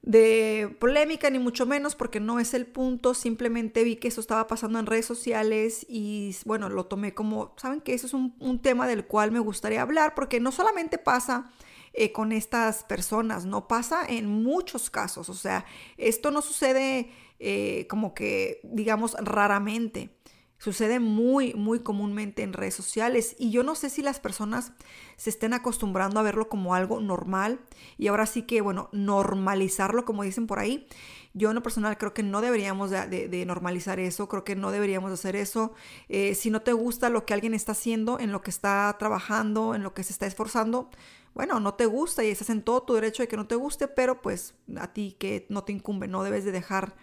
de 0.02 0.76
polémica, 0.80 1.30
ni 1.30 1.40
mucho 1.40 1.66
menos, 1.66 1.96
porque 1.96 2.20
no 2.20 2.40
es 2.40 2.54
el 2.54 2.66
punto. 2.66 3.14
Simplemente 3.14 3.84
vi 3.84 3.98
que 3.98 4.08
eso 4.08 4.22
estaba 4.22 4.48
pasando 4.48 4.80
en 4.80 4.86
redes 4.86 5.06
sociales 5.06 5.86
y 5.90 6.36
bueno, 6.46 6.70
lo 6.70 6.86
tomé 6.86 7.14
como, 7.14 7.54
¿saben 7.58 7.82
que 7.82 7.94
Eso 7.94 8.08
es 8.08 8.14
un, 8.14 8.36
un 8.40 8.62
tema 8.62 8.88
del 8.88 9.06
cual 9.06 9.32
me 9.32 9.40
gustaría 9.40 9.82
hablar, 9.82 10.16
porque 10.16 10.40
no 10.40 10.52
solamente 10.52 10.98
pasa 10.98 11.52
eh, 12.02 12.14
con 12.14 12.32
estas 12.32 12.86
personas, 12.86 13.46
no 13.46 13.68
pasa 13.68 14.06
en 14.08 14.26
muchos 14.26 14.90
casos, 14.90 15.28
o 15.28 15.34
sea, 15.34 15.66
esto 15.98 16.32
no 16.32 16.42
sucede 16.42 17.12
eh, 17.40 17.88
como 17.90 18.14
que, 18.14 18.62
digamos, 18.64 19.18
raramente. 19.20 20.16
Sucede 20.58 21.02
muy, 21.02 21.54
muy 21.56 21.80
comúnmente 21.80 22.42
en 22.44 22.54
redes 22.54 22.76
sociales 22.76 23.36
y 23.38 23.52
yo 23.52 23.64
no 23.64 23.76
sé 23.76 23.90
si 23.90 24.02
las 24.02 24.22
personas 24.22 24.72
se 25.18 25.30
estén 25.30 25.54
acostumbrando 25.54 26.22
a 26.22 26.24
verlo 26.24 26.48
como 26.48 26.74
algo 26.74 27.02
normal 27.02 27.60
y 27.98 28.08
ahora 28.08 28.26
sí 28.26 28.44
que, 28.44 28.62
bueno, 28.62 28.88
normalizarlo, 28.94 30.06
como 30.06 30.24
dicen 30.24 30.48
por 30.48 30.60
ahí. 30.60 30.88
Yo 31.34 31.50
en 31.50 31.56
lo 31.56 31.64
personal 31.64 31.98
creo 31.98 32.14
que 32.14 32.24
no 32.24 32.40
deberíamos 32.40 32.92
de, 32.92 33.44
normalizar 33.46 34.00
eso, 34.00 34.28
creo 34.30 34.44
que 34.44 34.56
no 34.56 34.72
deberíamos 34.72 35.12
hacer 35.12 35.36
eso. 35.36 35.74
Eh, 36.08 36.34
si 36.34 36.50
no 36.50 36.62
te 36.62 36.72
gusta 36.72 37.10
lo 37.10 37.26
que 37.26 37.34
alguien 37.34 37.54
está 37.54 37.74
haciendo, 37.74 38.20
en 38.20 38.32
lo 38.32 38.42
que 38.42 38.52
está 38.52 38.96
trabajando, 38.98 39.76
en 39.76 39.84
lo 39.84 39.94
que 39.94 40.04
se 40.04 40.14
está 40.14 40.26
esforzando, 40.28 40.90
bueno, 41.34 41.60
no 41.60 41.74
te 41.74 41.86
gusta 41.86 42.24
y 42.24 42.30
estás 42.30 42.50
en 42.50 42.62
todo 42.62 42.84
tu 42.84 42.94
derecho 42.96 43.24
de 43.24 43.28
que 43.28 43.38
no 43.38 43.48
te 43.48 43.56
guste, 43.56 43.88
pero 43.88 44.22
pues 44.22 44.56
a 44.78 44.92
ti 44.92 45.16
que 45.20 45.46
no 45.50 45.64
te 45.64 45.72
incumbe, 45.72 46.08
no 46.08 46.24
debes 46.24 46.46
de 46.46 46.52
dejar 46.52 46.96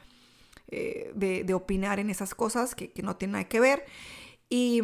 eh, 0.68 1.12
de, 1.14 1.54
opinar 1.54 2.00
en 2.00 2.10
esas 2.10 2.34
cosas 2.34 2.74
que, 2.74 2.92
no 3.02 3.16
tienen 3.16 3.32
nada 3.32 3.48
que 3.48 3.60
ver. 3.60 3.84
Y 4.48 4.82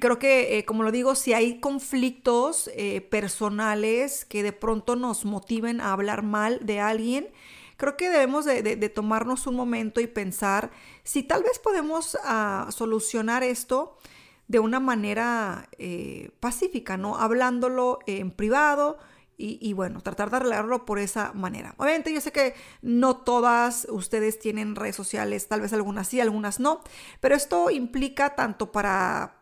creo 0.00 0.18
que, 0.18 0.58
eh, 0.58 0.64
como 0.64 0.82
lo 0.82 0.92
digo, 0.92 1.14
si 1.14 1.32
hay 1.32 1.58
conflictos 1.60 2.70
eh, 2.74 3.00
personales 3.00 4.24
que 4.24 4.42
de 4.42 4.52
pronto 4.52 4.94
nos 4.94 5.24
motiven 5.24 5.80
a 5.80 5.92
hablar 5.92 6.22
mal 6.22 6.60
de 6.64 6.80
alguien, 6.80 7.28
creo 7.76 7.96
que 7.96 8.08
debemos 8.08 8.44
de, 8.44 8.88
tomarnos 8.88 9.46
un 9.46 9.56
momento 9.56 10.00
y 10.00 10.06
pensar 10.06 10.70
si 11.02 11.22
tal 11.22 11.42
vez 11.42 11.58
podemos 11.58 12.16
ah, 12.22 12.68
solucionar 12.70 13.42
esto 13.42 13.96
de 14.48 14.58
una 14.58 14.80
manera 14.80 15.68
eh, 15.78 16.30
pacífica, 16.40 16.96
¿no? 16.96 17.16
Hablándolo 17.16 17.98
en 18.06 18.30
privado 18.30 18.98
y, 19.40 19.72
bueno, 19.72 20.00
tratar 20.00 20.30
de 20.30 20.38
arreglarlo 20.38 20.84
por 20.84 20.98
esa 20.98 21.32
manera. 21.32 21.76
Obviamente 21.76 22.12
yo 22.12 22.20
sé 22.20 22.32
que 22.32 22.54
no 22.82 23.18
todas 23.18 23.86
ustedes 23.88 24.40
tienen 24.40 24.74
redes 24.74 24.96
sociales, 24.96 25.46
tal 25.46 25.60
vez 25.60 25.72
algunas 25.72 26.08
sí, 26.08 26.20
algunas 26.20 26.58
no, 26.58 26.80
pero 27.20 27.36
esto 27.36 27.70
implica 27.70 28.34
tanto 28.34 28.72
para 28.72 29.36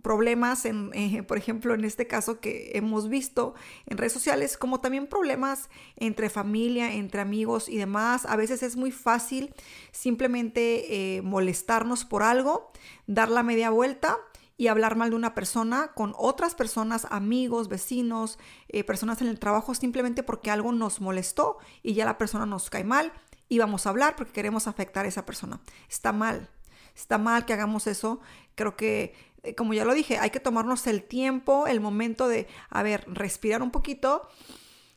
problemas, 0.00 0.64
en, 0.64 0.90
eh, 0.94 1.22
por 1.22 1.36
ejemplo, 1.36 1.74
en 1.74 1.84
este 1.84 2.06
caso 2.06 2.40
que 2.40 2.72
hemos 2.74 3.10
visto 3.10 3.54
en 3.84 3.98
redes 3.98 4.14
sociales, 4.14 4.56
como 4.56 4.80
también 4.80 5.06
problemas 5.06 5.68
entre 5.96 6.30
familia, 6.30 6.94
entre 6.94 7.20
amigos 7.20 7.68
y 7.68 7.76
demás. 7.76 8.24
A 8.24 8.36
veces 8.36 8.62
es 8.62 8.76
muy 8.76 8.90
fácil 8.90 9.54
simplemente 9.90 11.16
eh, 11.16 11.20
molestarnos 11.20 12.06
por 12.06 12.22
algo, 12.22 12.72
dar 13.06 13.28
la 13.28 13.42
media 13.42 13.68
vuelta 13.68 14.18
y 14.56 14.68
hablar 14.68 14.96
mal 14.96 15.10
de 15.10 15.16
una 15.16 15.34
persona 15.34 15.92
con 15.94 16.14
otras 16.16 16.54
personas, 16.54 17.06
amigos, 17.10 17.68
vecinos, 17.68 18.38
eh, 18.68 18.84
personas 18.84 19.20
en 19.22 19.28
el 19.28 19.38
trabajo, 19.38 19.74
simplemente 19.74 20.22
porque 20.22 20.50
algo 20.50 20.72
nos 20.72 21.00
molestó 21.00 21.58
y 21.82 21.94
ya 21.94 22.04
la 22.04 22.18
persona 22.18 22.46
nos 22.46 22.70
cae 22.70 22.84
mal 22.84 23.12
y 23.48 23.58
vamos 23.58 23.86
a 23.86 23.90
hablar 23.90 24.16
porque 24.16 24.32
queremos 24.32 24.66
afectar 24.66 25.04
a 25.04 25.08
esa 25.08 25.26
persona. 25.26 25.60
Está 25.88 26.12
mal, 26.12 26.48
está 26.94 27.18
mal 27.18 27.44
que 27.44 27.52
hagamos 27.52 27.86
eso. 27.86 28.20
Creo 28.54 28.76
que, 28.76 29.14
eh, 29.42 29.54
como 29.54 29.74
ya 29.74 29.84
lo 29.84 29.94
dije, 29.94 30.18
hay 30.18 30.30
que 30.30 30.40
tomarnos 30.40 30.86
el 30.86 31.02
tiempo, 31.02 31.66
el 31.66 31.80
momento 31.80 32.28
de, 32.28 32.46
a 32.70 32.82
ver, 32.82 33.04
respirar 33.08 33.62
un 33.62 33.70
poquito 33.70 34.28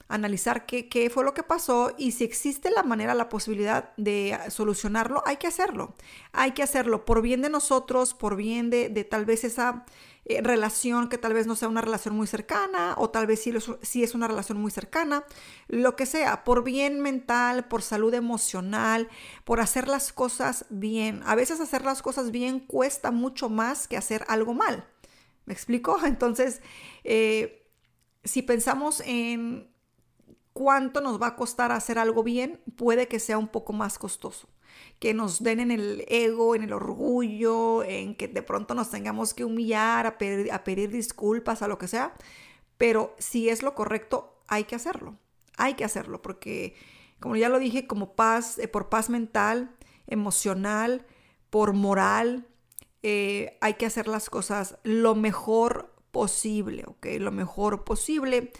analizar 0.07 0.65
qué, 0.65 0.87
qué, 0.87 1.09
fue 1.09 1.23
lo 1.23 1.33
que 1.33 1.43
pasó 1.43 1.93
y 1.97 2.11
si 2.11 2.23
existe 2.23 2.69
la 2.69 2.83
manera, 2.83 3.13
la 3.13 3.29
posibilidad 3.29 3.95
de 3.97 4.37
solucionarlo, 4.49 5.23
hay 5.25 5.37
que 5.37 5.47
hacerlo. 5.47 5.95
Hay 6.31 6.51
que 6.51 6.63
hacerlo 6.63 7.05
por 7.05 7.21
bien 7.21 7.41
de 7.41 7.49
nosotros, 7.49 8.13
por 8.13 8.35
bien 8.35 8.69
de, 8.69 8.89
de 8.89 9.03
tal 9.03 9.25
vez 9.25 9.43
esa 9.43 9.85
eh, 10.27 10.41
relación 10.41 11.07
que 11.07 11.19
tal 11.19 11.35
vez 11.35 11.45
no 11.45 11.55
sea 11.55 11.67
una 11.67 11.81
relación 11.81 12.15
muy 12.15 12.25
cercana 12.25 12.95
o 12.97 13.11
tal 13.11 13.27
vez 13.27 13.43
sí, 13.43 14.03
es 14.03 14.15
una 14.15 14.27
relación 14.27 14.59
muy 14.59 14.71
cercana, 14.71 15.23
lo 15.67 15.95
que 15.95 16.07
sea, 16.07 16.43
por 16.43 16.63
bien 16.63 16.99
mental, 16.99 17.67
por 17.67 17.83
salud 17.83 18.11
emocional, 18.11 19.07
por 19.43 19.59
hacer 19.59 19.87
las 19.87 20.11
cosas 20.11 20.65
bien. 20.71 21.21
A 21.27 21.35
veces 21.35 21.61
hacer 21.61 21.85
las 21.85 22.01
cosas 22.01 22.31
bien 22.31 22.59
cuesta 22.59 23.11
mucho 23.11 23.49
más 23.49 23.87
que 23.87 23.97
hacer 23.97 24.25
algo 24.27 24.55
mal. 24.55 24.87
¿Me 25.45 25.53
explico? 25.53 25.99
Entonces, 26.05 26.59
eh, 27.03 27.69
si 28.23 28.41
pensamos 28.41 29.03
en 29.05 29.74
cuánto 30.55 31.01
nos 31.01 31.21
va 31.21 31.27
a 31.27 31.35
costar 31.35 31.73
hacer 31.73 31.99
algo 31.99 32.23
bien, 32.23 32.61
puede 32.77 33.09
que 33.09 33.19
sea 33.19 33.37
un 33.37 33.49
poco 33.49 33.73
más 33.73 33.99
costoso. 33.99 34.47
Que 34.99 35.13
nos 35.13 35.43
den 35.43 35.59
en 35.59 35.69
el 35.69 36.05
ego, 36.07 36.55
en 36.55 36.63
el 36.63 36.71
orgullo, 36.71 37.83
en 37.83 38.15
que 38.15 38.29
de 38.29 38.41
pronto 38.41 38.73
nos 38.73 38.89
tengamos 38.89 39.33
que 39.33 39.43
humillar, 39.43 40.07
a 40.07 40.17
pedir, 40.17 40.91
disculpas, 40.91 41.61
a 41.61 41.67
lo 41.67 41.77
que 41.77 41.89
sea. 41.89 42.13
Pero 42.77 43.13
si 43.19 43.49
es 43.49 43.63
lo 43.63 43.75
correcto, 43.75 44.39
hay 44.47 44.63
que 44.63 44.75
hacerlo. 44.75 45.17
Hay 45.57 45.73
que 45.73 45.83
hacerlo 45.83 46.21
porque, 46.21 46.73
como 47.19 47.35
ya 47.35 47.49
lo 47.49 47.59
dije, 47.59 47.85
como 47.85 48.15
paz, 48.15 48.57
eh, 48.57 48.69
por 48.69 48.87
paz 48.87 49.09
mental, 49.09 49.75
emocional, 50.07 51.05
por 51.49 51.73
moral, 51.73 52.47
eh, 53.03 53.57
hay 53.59 53.73
que 53.73 53.87
hacer 53.87 54.07
las 54.07 54.29
cosas 54.29 54.77
lo 54.83 55.15
mejor 55.15 55.93
posible, 56.11 56.85
¿ok? 56.87 57.07
Lo 57.19 57.33
mejor 57.33 57.83
posible. 57.83 58.53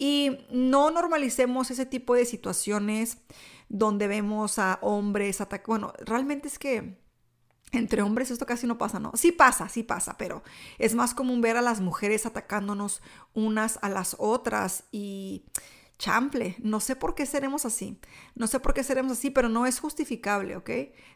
Y 0.00 0.46
no 0.50 0.90
normalicemos 0.90 1.70
ese 1.70 1.84
tipo 1.84 2.14
de 2.14 2.24
situaciones 2.24 3.18
donde 3.68 4.08
vemos 4.08 4.58
a 4.58 4.78
hombres 4.80 5.42
atacar. 5.42 5.66
Bueno, 5.66 5.92
realmente 6.00 6.48
es 6.48 6.58
que 6.58 6.98
entre 7.72 8.00
hombres 8.00 8.30
esto 8.30 8.46
casi 8.46 8.66
no 8.66 8.78
pasa, 8.78 8.98
¿no? 8.98 9.12
Sí 9.14 9.30
pasa, 9.30 9.68
sí 9.68 9.82
pasa, 9.82 10.16
pero 10.16 10.42
es 10.78 10.94
más 10.94 11.12
común 11.12 11.42
ver 11.42 11.58
a 11.58 11.62
las 11.62 11.82
mujeres 11.82 12.24
atacándonos 12.24 13.02
unas 13.34 13.78
a 13.82 13.90
las 13.90 14.16
otras 14.18 14.84
y 14.90 15.44
chample, 15.98 16.56
no 16.60 16.80
sé 16.80 16.96
por 16.96 17.14
qué 17.14 17.26
seremos 17.26 17.66
así, 17.66 18.00
no 18.34 18.46
sé 18.46 18.58
por 18.58 18.72
qué 18.72 18.82
seremos 18.82 19.12
así, 19.12 19.28
pero 19.28 19.50
no 19.50 19.66
es 19.66 19.80
justificable, 19.80 20.56
¿ok? 20.56 20.70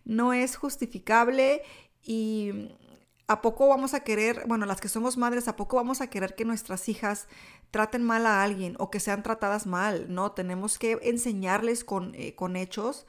No 0.04 0.34
es 0.34 0.56
justificable 0.56 1.62
y 2.02 2.68
¿A 3.26 3.40
poco 3.40 3.68
vamos 3.68 3.94
a 3.94 4.00
querer, 4.00 4.44
bueno, 4.46 4.66
las 4.66 4.82
que 4.82 4.88
somos 4.88 5.16
madres, 5.16 5.48
¿a 5.48 5.56
poco 5.56 5.76
vamos 5.76 6.02
a 6.02 6.08
querer 6.10 6.34
que 6.34 6.44
nuestras 6.44 6.90
hijas 6.90 7.26
traten 7.70 8.04
mal 8.04 8.26
a 8.26 8.42
alguien 8.42 8.76
o 8.78 8.90
que 8.90 9.00
sean 9.00 9.22
tratadas 9.22 9.66
mal? 9.66 10.12
No, 10.12 10.32
tenemos 10.32 10.78
que 10.78 10.98
enseñarles 11.02 11.84
con, 11.84 12.14
eh, 12.14 12.34
con 12.34 12.54
hechos 12.54 13.06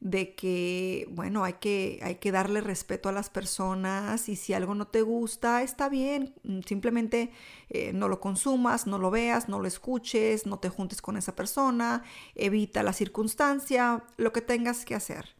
de 0.00 0.34
que, 0.34 1.06
bueno, 1.12 1.44
hay 1.44 1.54
que, 1.54 2.00
hay 2.02 2.16
que 2.16 2.32
darle 2.32 2.60
respeto 2.60 3.08
a 3.08 3.12
las 3.12 3.30
personas 3.30 4.28
y 4.28 4.34
si 4.34 4.52
algo 4.52 4.74
no 4.74 4.88
te 4.88 5.02
gusta, 5.02 5.62
está 5.62 5.88
bien, 5.88 6.34
mm, 6.42 6.62
simplemente 6.66 7.30
eh, 7.70 7.92
no 7.92 8.08
lo 8.08 8.18
consumas, 8.18 8.88
no 8.88 8.98
lo 8.98 9.12
veas, 9.12 9.48
no 9.48 9.60
lo 9.60 9.68
escuches, 9.68 10.44
no 10.44 10.58
te 10.58 10.70
juntes 10.70 11.00
con 11.00 11.16
esa 11.16 11.36
persona, 11.36 12.02
evita 12.34 12.82
la 12.82 12.92
circunstancia, 12.92 14.02
lo 14.16 14.32
que 14.32 14.40
tengas 14.40 14.84
que 14.84 14.96
hacer. 14.96 15.36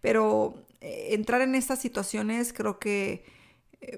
Pero 0.00 0.54
eh, 0.80 1.08
entrar 1.10 1.40
en 1.40 1.56
estas 1.56 1.80
situaciones 1.80 2.52
creo 2.52 2.78
que 2.78 3.24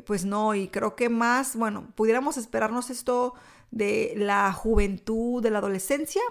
pues 0.06 0.24
no, 0.24 0.54
y 0.54 0.68
creo 0.68 0.96
que 0.96 1.08
más, 1.08 1.56
bueno, 1.56 1.88
pudiéramos 1.94 2.36
esperarnos 2.36 2.90
esto 2.90 3.34
de 3.70 4.14
la 4.16 4.52
juventud, 4.52 5.42
de 5.42 5.50
la 5.50 5.58
adolescencia, 5.58 6.22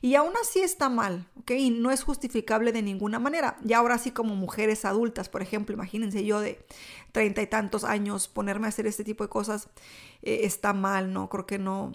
y 0.00 0.14
aún 0.14 0.32
así 0.40 0.60
está 0.60 0.88
mal, 0.88 1.28
¿ok? 1.40 1.50
Y 1.52 1.70
no 1.70 1.90
es 1.90 2.04
justificable 2.04 2.72
de 2.72 2.82
ninguna 2.82 3.18
manera. 3.18 3.56
Y 3.66 3.72
ahora 3.72 3.98
sí 3.98 4.12
como 4.12 4.36
mujeres 4.36 4.84
adultas, 4.84 5.28
por 5.28 5.42
ejemplo, 5.42 5.74
imagínense 5.74 6.24
yo 6.24 6.40
de 6.40 6.64
treinta 7.12 7.42
y 7.42 7.46
tantos 7.46 7.84
años 7.84 8.28
ponerme 8.28 8.66
a 8.66 8.68
hacer 8.68 8.86
este 8.86 9.04
tipo 9.04 9.24
de 9.24 9.30
cosas, 9.30 9.68
eh, 10.22 10.40
está 10.42 10.72
mal, 10.72 11.12
¿no? 11.12 11.28
Creo 11.28 11.46
que 11.46 11.58
no, 11.58 11.92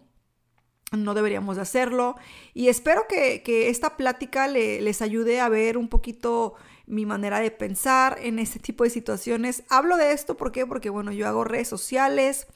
no 0.91 1.13
deberíamos 1.13 1.55
de 1.55 1.61
hacerlo. 1.61 2.15
Y 2.53 2.67
espero 2.67 3.05
que, 3.07 3.69
esta 3.69 3.97
plática 3.97 4.47
les 4.47 5.01
ayude 5.01 5.39
a 5.39 5.49
ver 5.49 5.77
un 5.77 5.87
poquito 5.87 6.55
mi 6.89 7.05
manera 7.05 7.39
de 7.39 7.51
pensar 7.51 8.17
en 8.21 8.39
este 8.39 8.59
tipo 8.59 8.83
de 8.83 8.89
situaciones. 8.89 9.63
Hablo 9.69 9.95
de 9.95 10.11
esto 10.11 10.35
¿por 10.35 10.51
qué? 10.51 10.65
porque, 10.65 10.89
bueno, 10.89 11.11
yo 11.11 11.27
hago 11.27 11.43
redes 11.43 11.67
sociales 11.67 12.47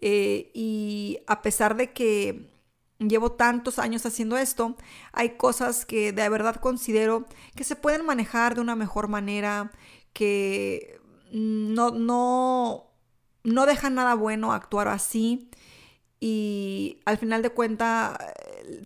eh, 0.00 0.50
y 0.54 1.18
a 1.26 1.42
pesar 1.42 1.76
de 1.76 1.92
que 1.92 2.50
llevo 2.98 3.32
tantos 3.32 3.78
años 3.78 4.06
haciendo 4.06 4.38
esto, 4.38 4.76
hay 5.12 5.30
cosas 5.36 5.84
que 5.84 6.12
de 6.12 6.28
verdad 6.28 6.56
considero 6.56 7.26
que 7.54 7.64
se 7.64 7.76
pueden 7.76 8.06
manejar 8.06 8.54
de 8.54 8.62
una 8.62 8.76
mejor 8.76 9.08
manera, 9.08 9.72
que 10.14 10.98
no, 11.32 11.90
no, 11.90 12.90
no 13.44 13.66
dejan 13.66 13.94
nada 13.94 14.14
bueno 14.14 14.52
actuar 14.52 14.88
así 14.88 15.50
y 16.24 17.00
al 17.04 17.18
final 17.18 17.42
de 17.42 17.50
cuentas 17.50 18.16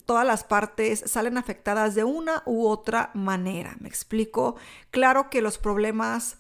todas 0.07 0.27
las 0.27 0.43
partes 0.43 1.05
salen 1.05 1.37
afectadas 1.37 1.95
de 1.95 2.03
una 2.03 2.43
u 2.47 2.67
otra 2.67 3.11
manera. 3.13 3.77
¿Me 3.79 3.91
explico? 3.91 4.57
Claro 4.91 5.29
que 5.29 5.43
los 5.43 5.59
problemas 5.59 6.39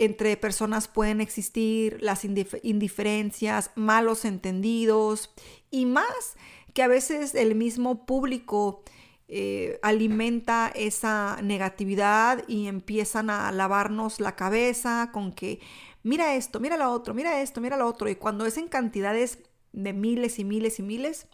entre 0.00 0.36
personas 0.36 0.88
pueden 0.88 1.20
existir, 1.20 1.98
las 2.02 2.24
indiferencias, 2.24 3.70
malos 3.76 4.24
entendidos 4.24 5.32
y 5.70 5.86
más 5.86 6.34
que 6.74 6.82
a 6.82 6.88
veces 6.88 7.36
el 7.36 7.54
mismo 7.54 8.04
público 8.04 8.82
eh, 9.28 9.78
alimenta 9.82 10.72
esa 10.74 11.38
negatividad 11.44 12.42
y 12.48 12.66
empiezan 12.66 13.30
a 13.30 13.52
lavarnos 13.52 14.18
la 14.18 14.34
cabeza 14.34 15.10
con 15.12 15.30
que 15.30 15.60
mira 16.02 16.34
esto, 16.34 16.58
mira 16.58 16.76
lo 16.76 16.90
otro, 16.90 17.14
mira 17.14 17.40
esto, 17.40 17.60
mira 17.60 17.76
lo 17.76 17.86
otro 17.86 18.08
y 18.08 18.16
cuando 18.16 18.46
es 18.46 18.56
en 18.56 18.66
cantidades 18.66 19.38
de 19.72 19.92
miles 19.92 20.38
y 20.38 20.44
miles 20.44 20.78
y 20.78 20.82
miles, 20.82 21.26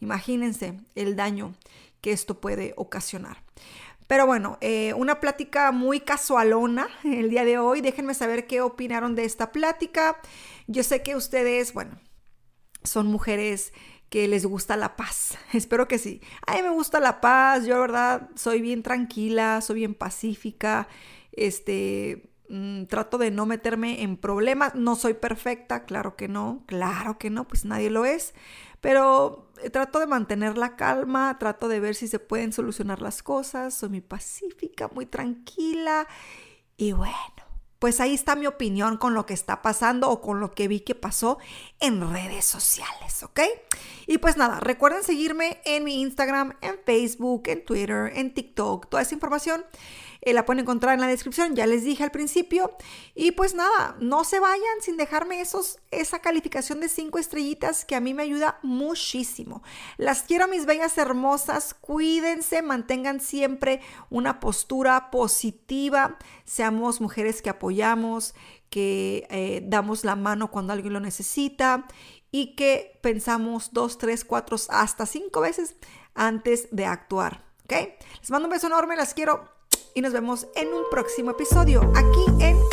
imagínense 0.00 0.74
el 0.94 1.16
daño 1.16 1.54
que 2.00 2.12
esto 2.12 2.40
puede 2.40 2.72
ocasionar. 2.76 3.42
Pero 4.10 4.26
bueno, 4.26 4.58
eh, 4.60 4.92
una 4.94 5.20
plática 5.20 5.70
muy 5.70 6.00
casualona 6.00 6.88
el 7.04 7.30
día 7.30 7.44
de 7.44 7.58
hoy. 7.58 7.80
Déjenme 7.80 8.14
saber 8.14 8.48
qué 8.48 8.60
opinaron 8.60 9.14
de 9.14 9.24
esta 9.24 9.52
plática. 9.52 10.20
Yo 10.66 10.82
sé 10.82 11.02
que 11.02 11.14
ustedes, 11.14 11.72
bueno, 11.72 12.00
son 12.82 13.06
mujeres 13.06 13.72
que 14.08 14.26
les 14.26 14.44
gusta 14.44 14.76
la 14.76 14.96
paz. 14.96 15.38
Espero 15.52 15.86
que 15.86 15.98
sí. 15.98 16.20
A 16.44 16.56
mí 16.56 16.62
me 16.62 16.70
gusta 16.70 16.98
la 16.98 17.20
paz. 17.20 17.64
Yo, 17.66 17.74
la 17.74 17.80
verdad, 17.80 18.30
soy 18.34 18.60
bien 18.60 18.82
tranquila, 18.82 19.60
soy 19.60 19.76
bien 19.76 19.94
pacífica. 19.94 20.88
Este, 21.30 22.29
Mm, 22.50 22.86
trato 22.86 23.16
de 23.16 23.30
no 23.30 23.46
meterme 23.46 24.02
en 24.02 24.16
problemas. 24.16 24.74
No 24.74 24.96
soy 24.96 25.14
perfecta, 25.14 25.84
claro 25.84 26.16
que 26.16 26.26
no, 26.26 26.64
claro 26.66 27.16
que 27.16 27.30
no, 27.30 27.46
pues 27.46 27.64
nadie 27.64 27.90
lo 27.90 28.04
es. 28.04 28.34
Pero 28.80 29.52
eh, 29.62 29.70
trato 29.70 30.00
de 30.00 30.08
mantener 30.08 30.58
la 30.58 30.74
calma, 30.74 31.38
trato 31.38 31.68
de 31.68 31.78
ver 31.78 31.94
si 31.94 32.08
se 32.08 32.18
pueden 32.18 32.52
solucionar 32.52 33.02
las 33.02 33.22
cosas. 33.22 33.74
Soy 33.74 33.90
muy 33.90 34.00
pacífica, 34.00 34.88
muy 34.92 35.06
tranquila. 35.06 36.08
Y 36.76 36.90
bueno, 36.90 37.14
pues 37.78 38.00
ahí 38.00 38.14
está 38.14 38.34
mi 38.34 38.48
opinión 38.48 38.96
con 38.96 39.14
lo 39.14 39.26
que 39.26 39.34
está 39.34 39.62
pasando 39.62 40.10
o 40.10 40.20
con 40.20 40.40
lo 40.40 40.50
que 40.50 40.66
vi 40.66 40.80
que 40.80 40.96
pasó 40.96 41.38
en 41.78 42.12
redes 42.12 42.46
sociales, 42.46 43.22
¿ok? 43.22 43.40
Y 44.08 44.18
pues 44.18 44.36
nada, 44.36 44.58
recuerden 44.58 45.04
seguirme 45.04 45.60
en 45.64 45.84
mi 45.84 46.00
Instagram, 46.00 46.56
en 46.62 46.80
Facebook, 46.84 47.44
en 47.46 47.64
Twitter, 47.64 48.10
en 48.16 48.34
TikTok, 48.34 48.88
toda 48.88 49.02
esa 49.02 49.14
información. 49.14 49.64
Eh, 50.22 50.32
la 50.32 50.44
pueden 50.44 50.60
encontrar 50.60 50.94
en 50.94 51.00
la 51.00 51.06
descripción, 51.06 51.54
ya 51.54 51.66
les 51.66 51.84
dije 51.84 52.04
al 52.04 52.10
principio. 52.10 52.76
Y 53.14 53.32
pues 53.32 53.54
nada, 53.54 53.96
no 54.00 54.24
se 54.24 54.40
vayan 54.40 54.80
sin 54.80 54.96
dejarme 54.96 55.40
esos, 55.40 55.78
esa 55.90 56.20
calificación 56.20 56.80
de 56.80 56.88
cinco 56.88 57.18
estrellitas 57.18 57.84
que 57.84 57.96
a 57.96 58.00
mí 58.00 58.14
me 58.14 58.22
ayuda 58.22 58.58
muchísimo. 58.62 59.62
Las 59.96 60.22
quiero, 60.22 60.48
mis 60.48 60.66
bellas 60.66 60.98
hermosas. 60.98 61.74
Cuídense, 61.74 62.62
mantengan 62.62 63.20
siempre 63.20 63.80
una 64.10 64.40
postura 64.40 65.10
positiva. 65.10 66.18
Seamos 66.44 67.00
mujeres 67.00 67.42
que 67.42 67.50
apoyamos, 67.50 68.34
que 68.68 69.26
eh, 69.30 69.62
damos 69.64 70.04
la 70.04 70.16
mano 70.16 70.50
cuando 70.50 70.72
alguien 70.72 70.92
lo 70.92 71.00
necesita 71.00 71.86
y 72.30 72.54
que 72.54 72.98
pensamos 73.02 73.72
dos, 73.72 73.98
tres, 73.98 74.24
cuatro, 74.24 74.56
hasta 74.68 75.06
cinco 75.06 75.40
veces 75.40 75.74
antes 76.14 76.68
de 76.70 76.86
actuar. 76.86 77.44
¿Ok? 77.64 77.72
Les 78.20 78.30
mando 78.30 78.48
un 78.48 78.52
beso 78.52 78.66
enorme, 78.66 78.96
las 78.96 79.14
quiero 79.14 79.59
y 79.94 80.00
nos 80.00 80.12
vemos 80.12 80.46
en 80.54 80.68
un 80.68 80.82
próximo 80.90 81.32
episodio 81.32 81.82
aquí 81.94 82.44
en 82.44 82.69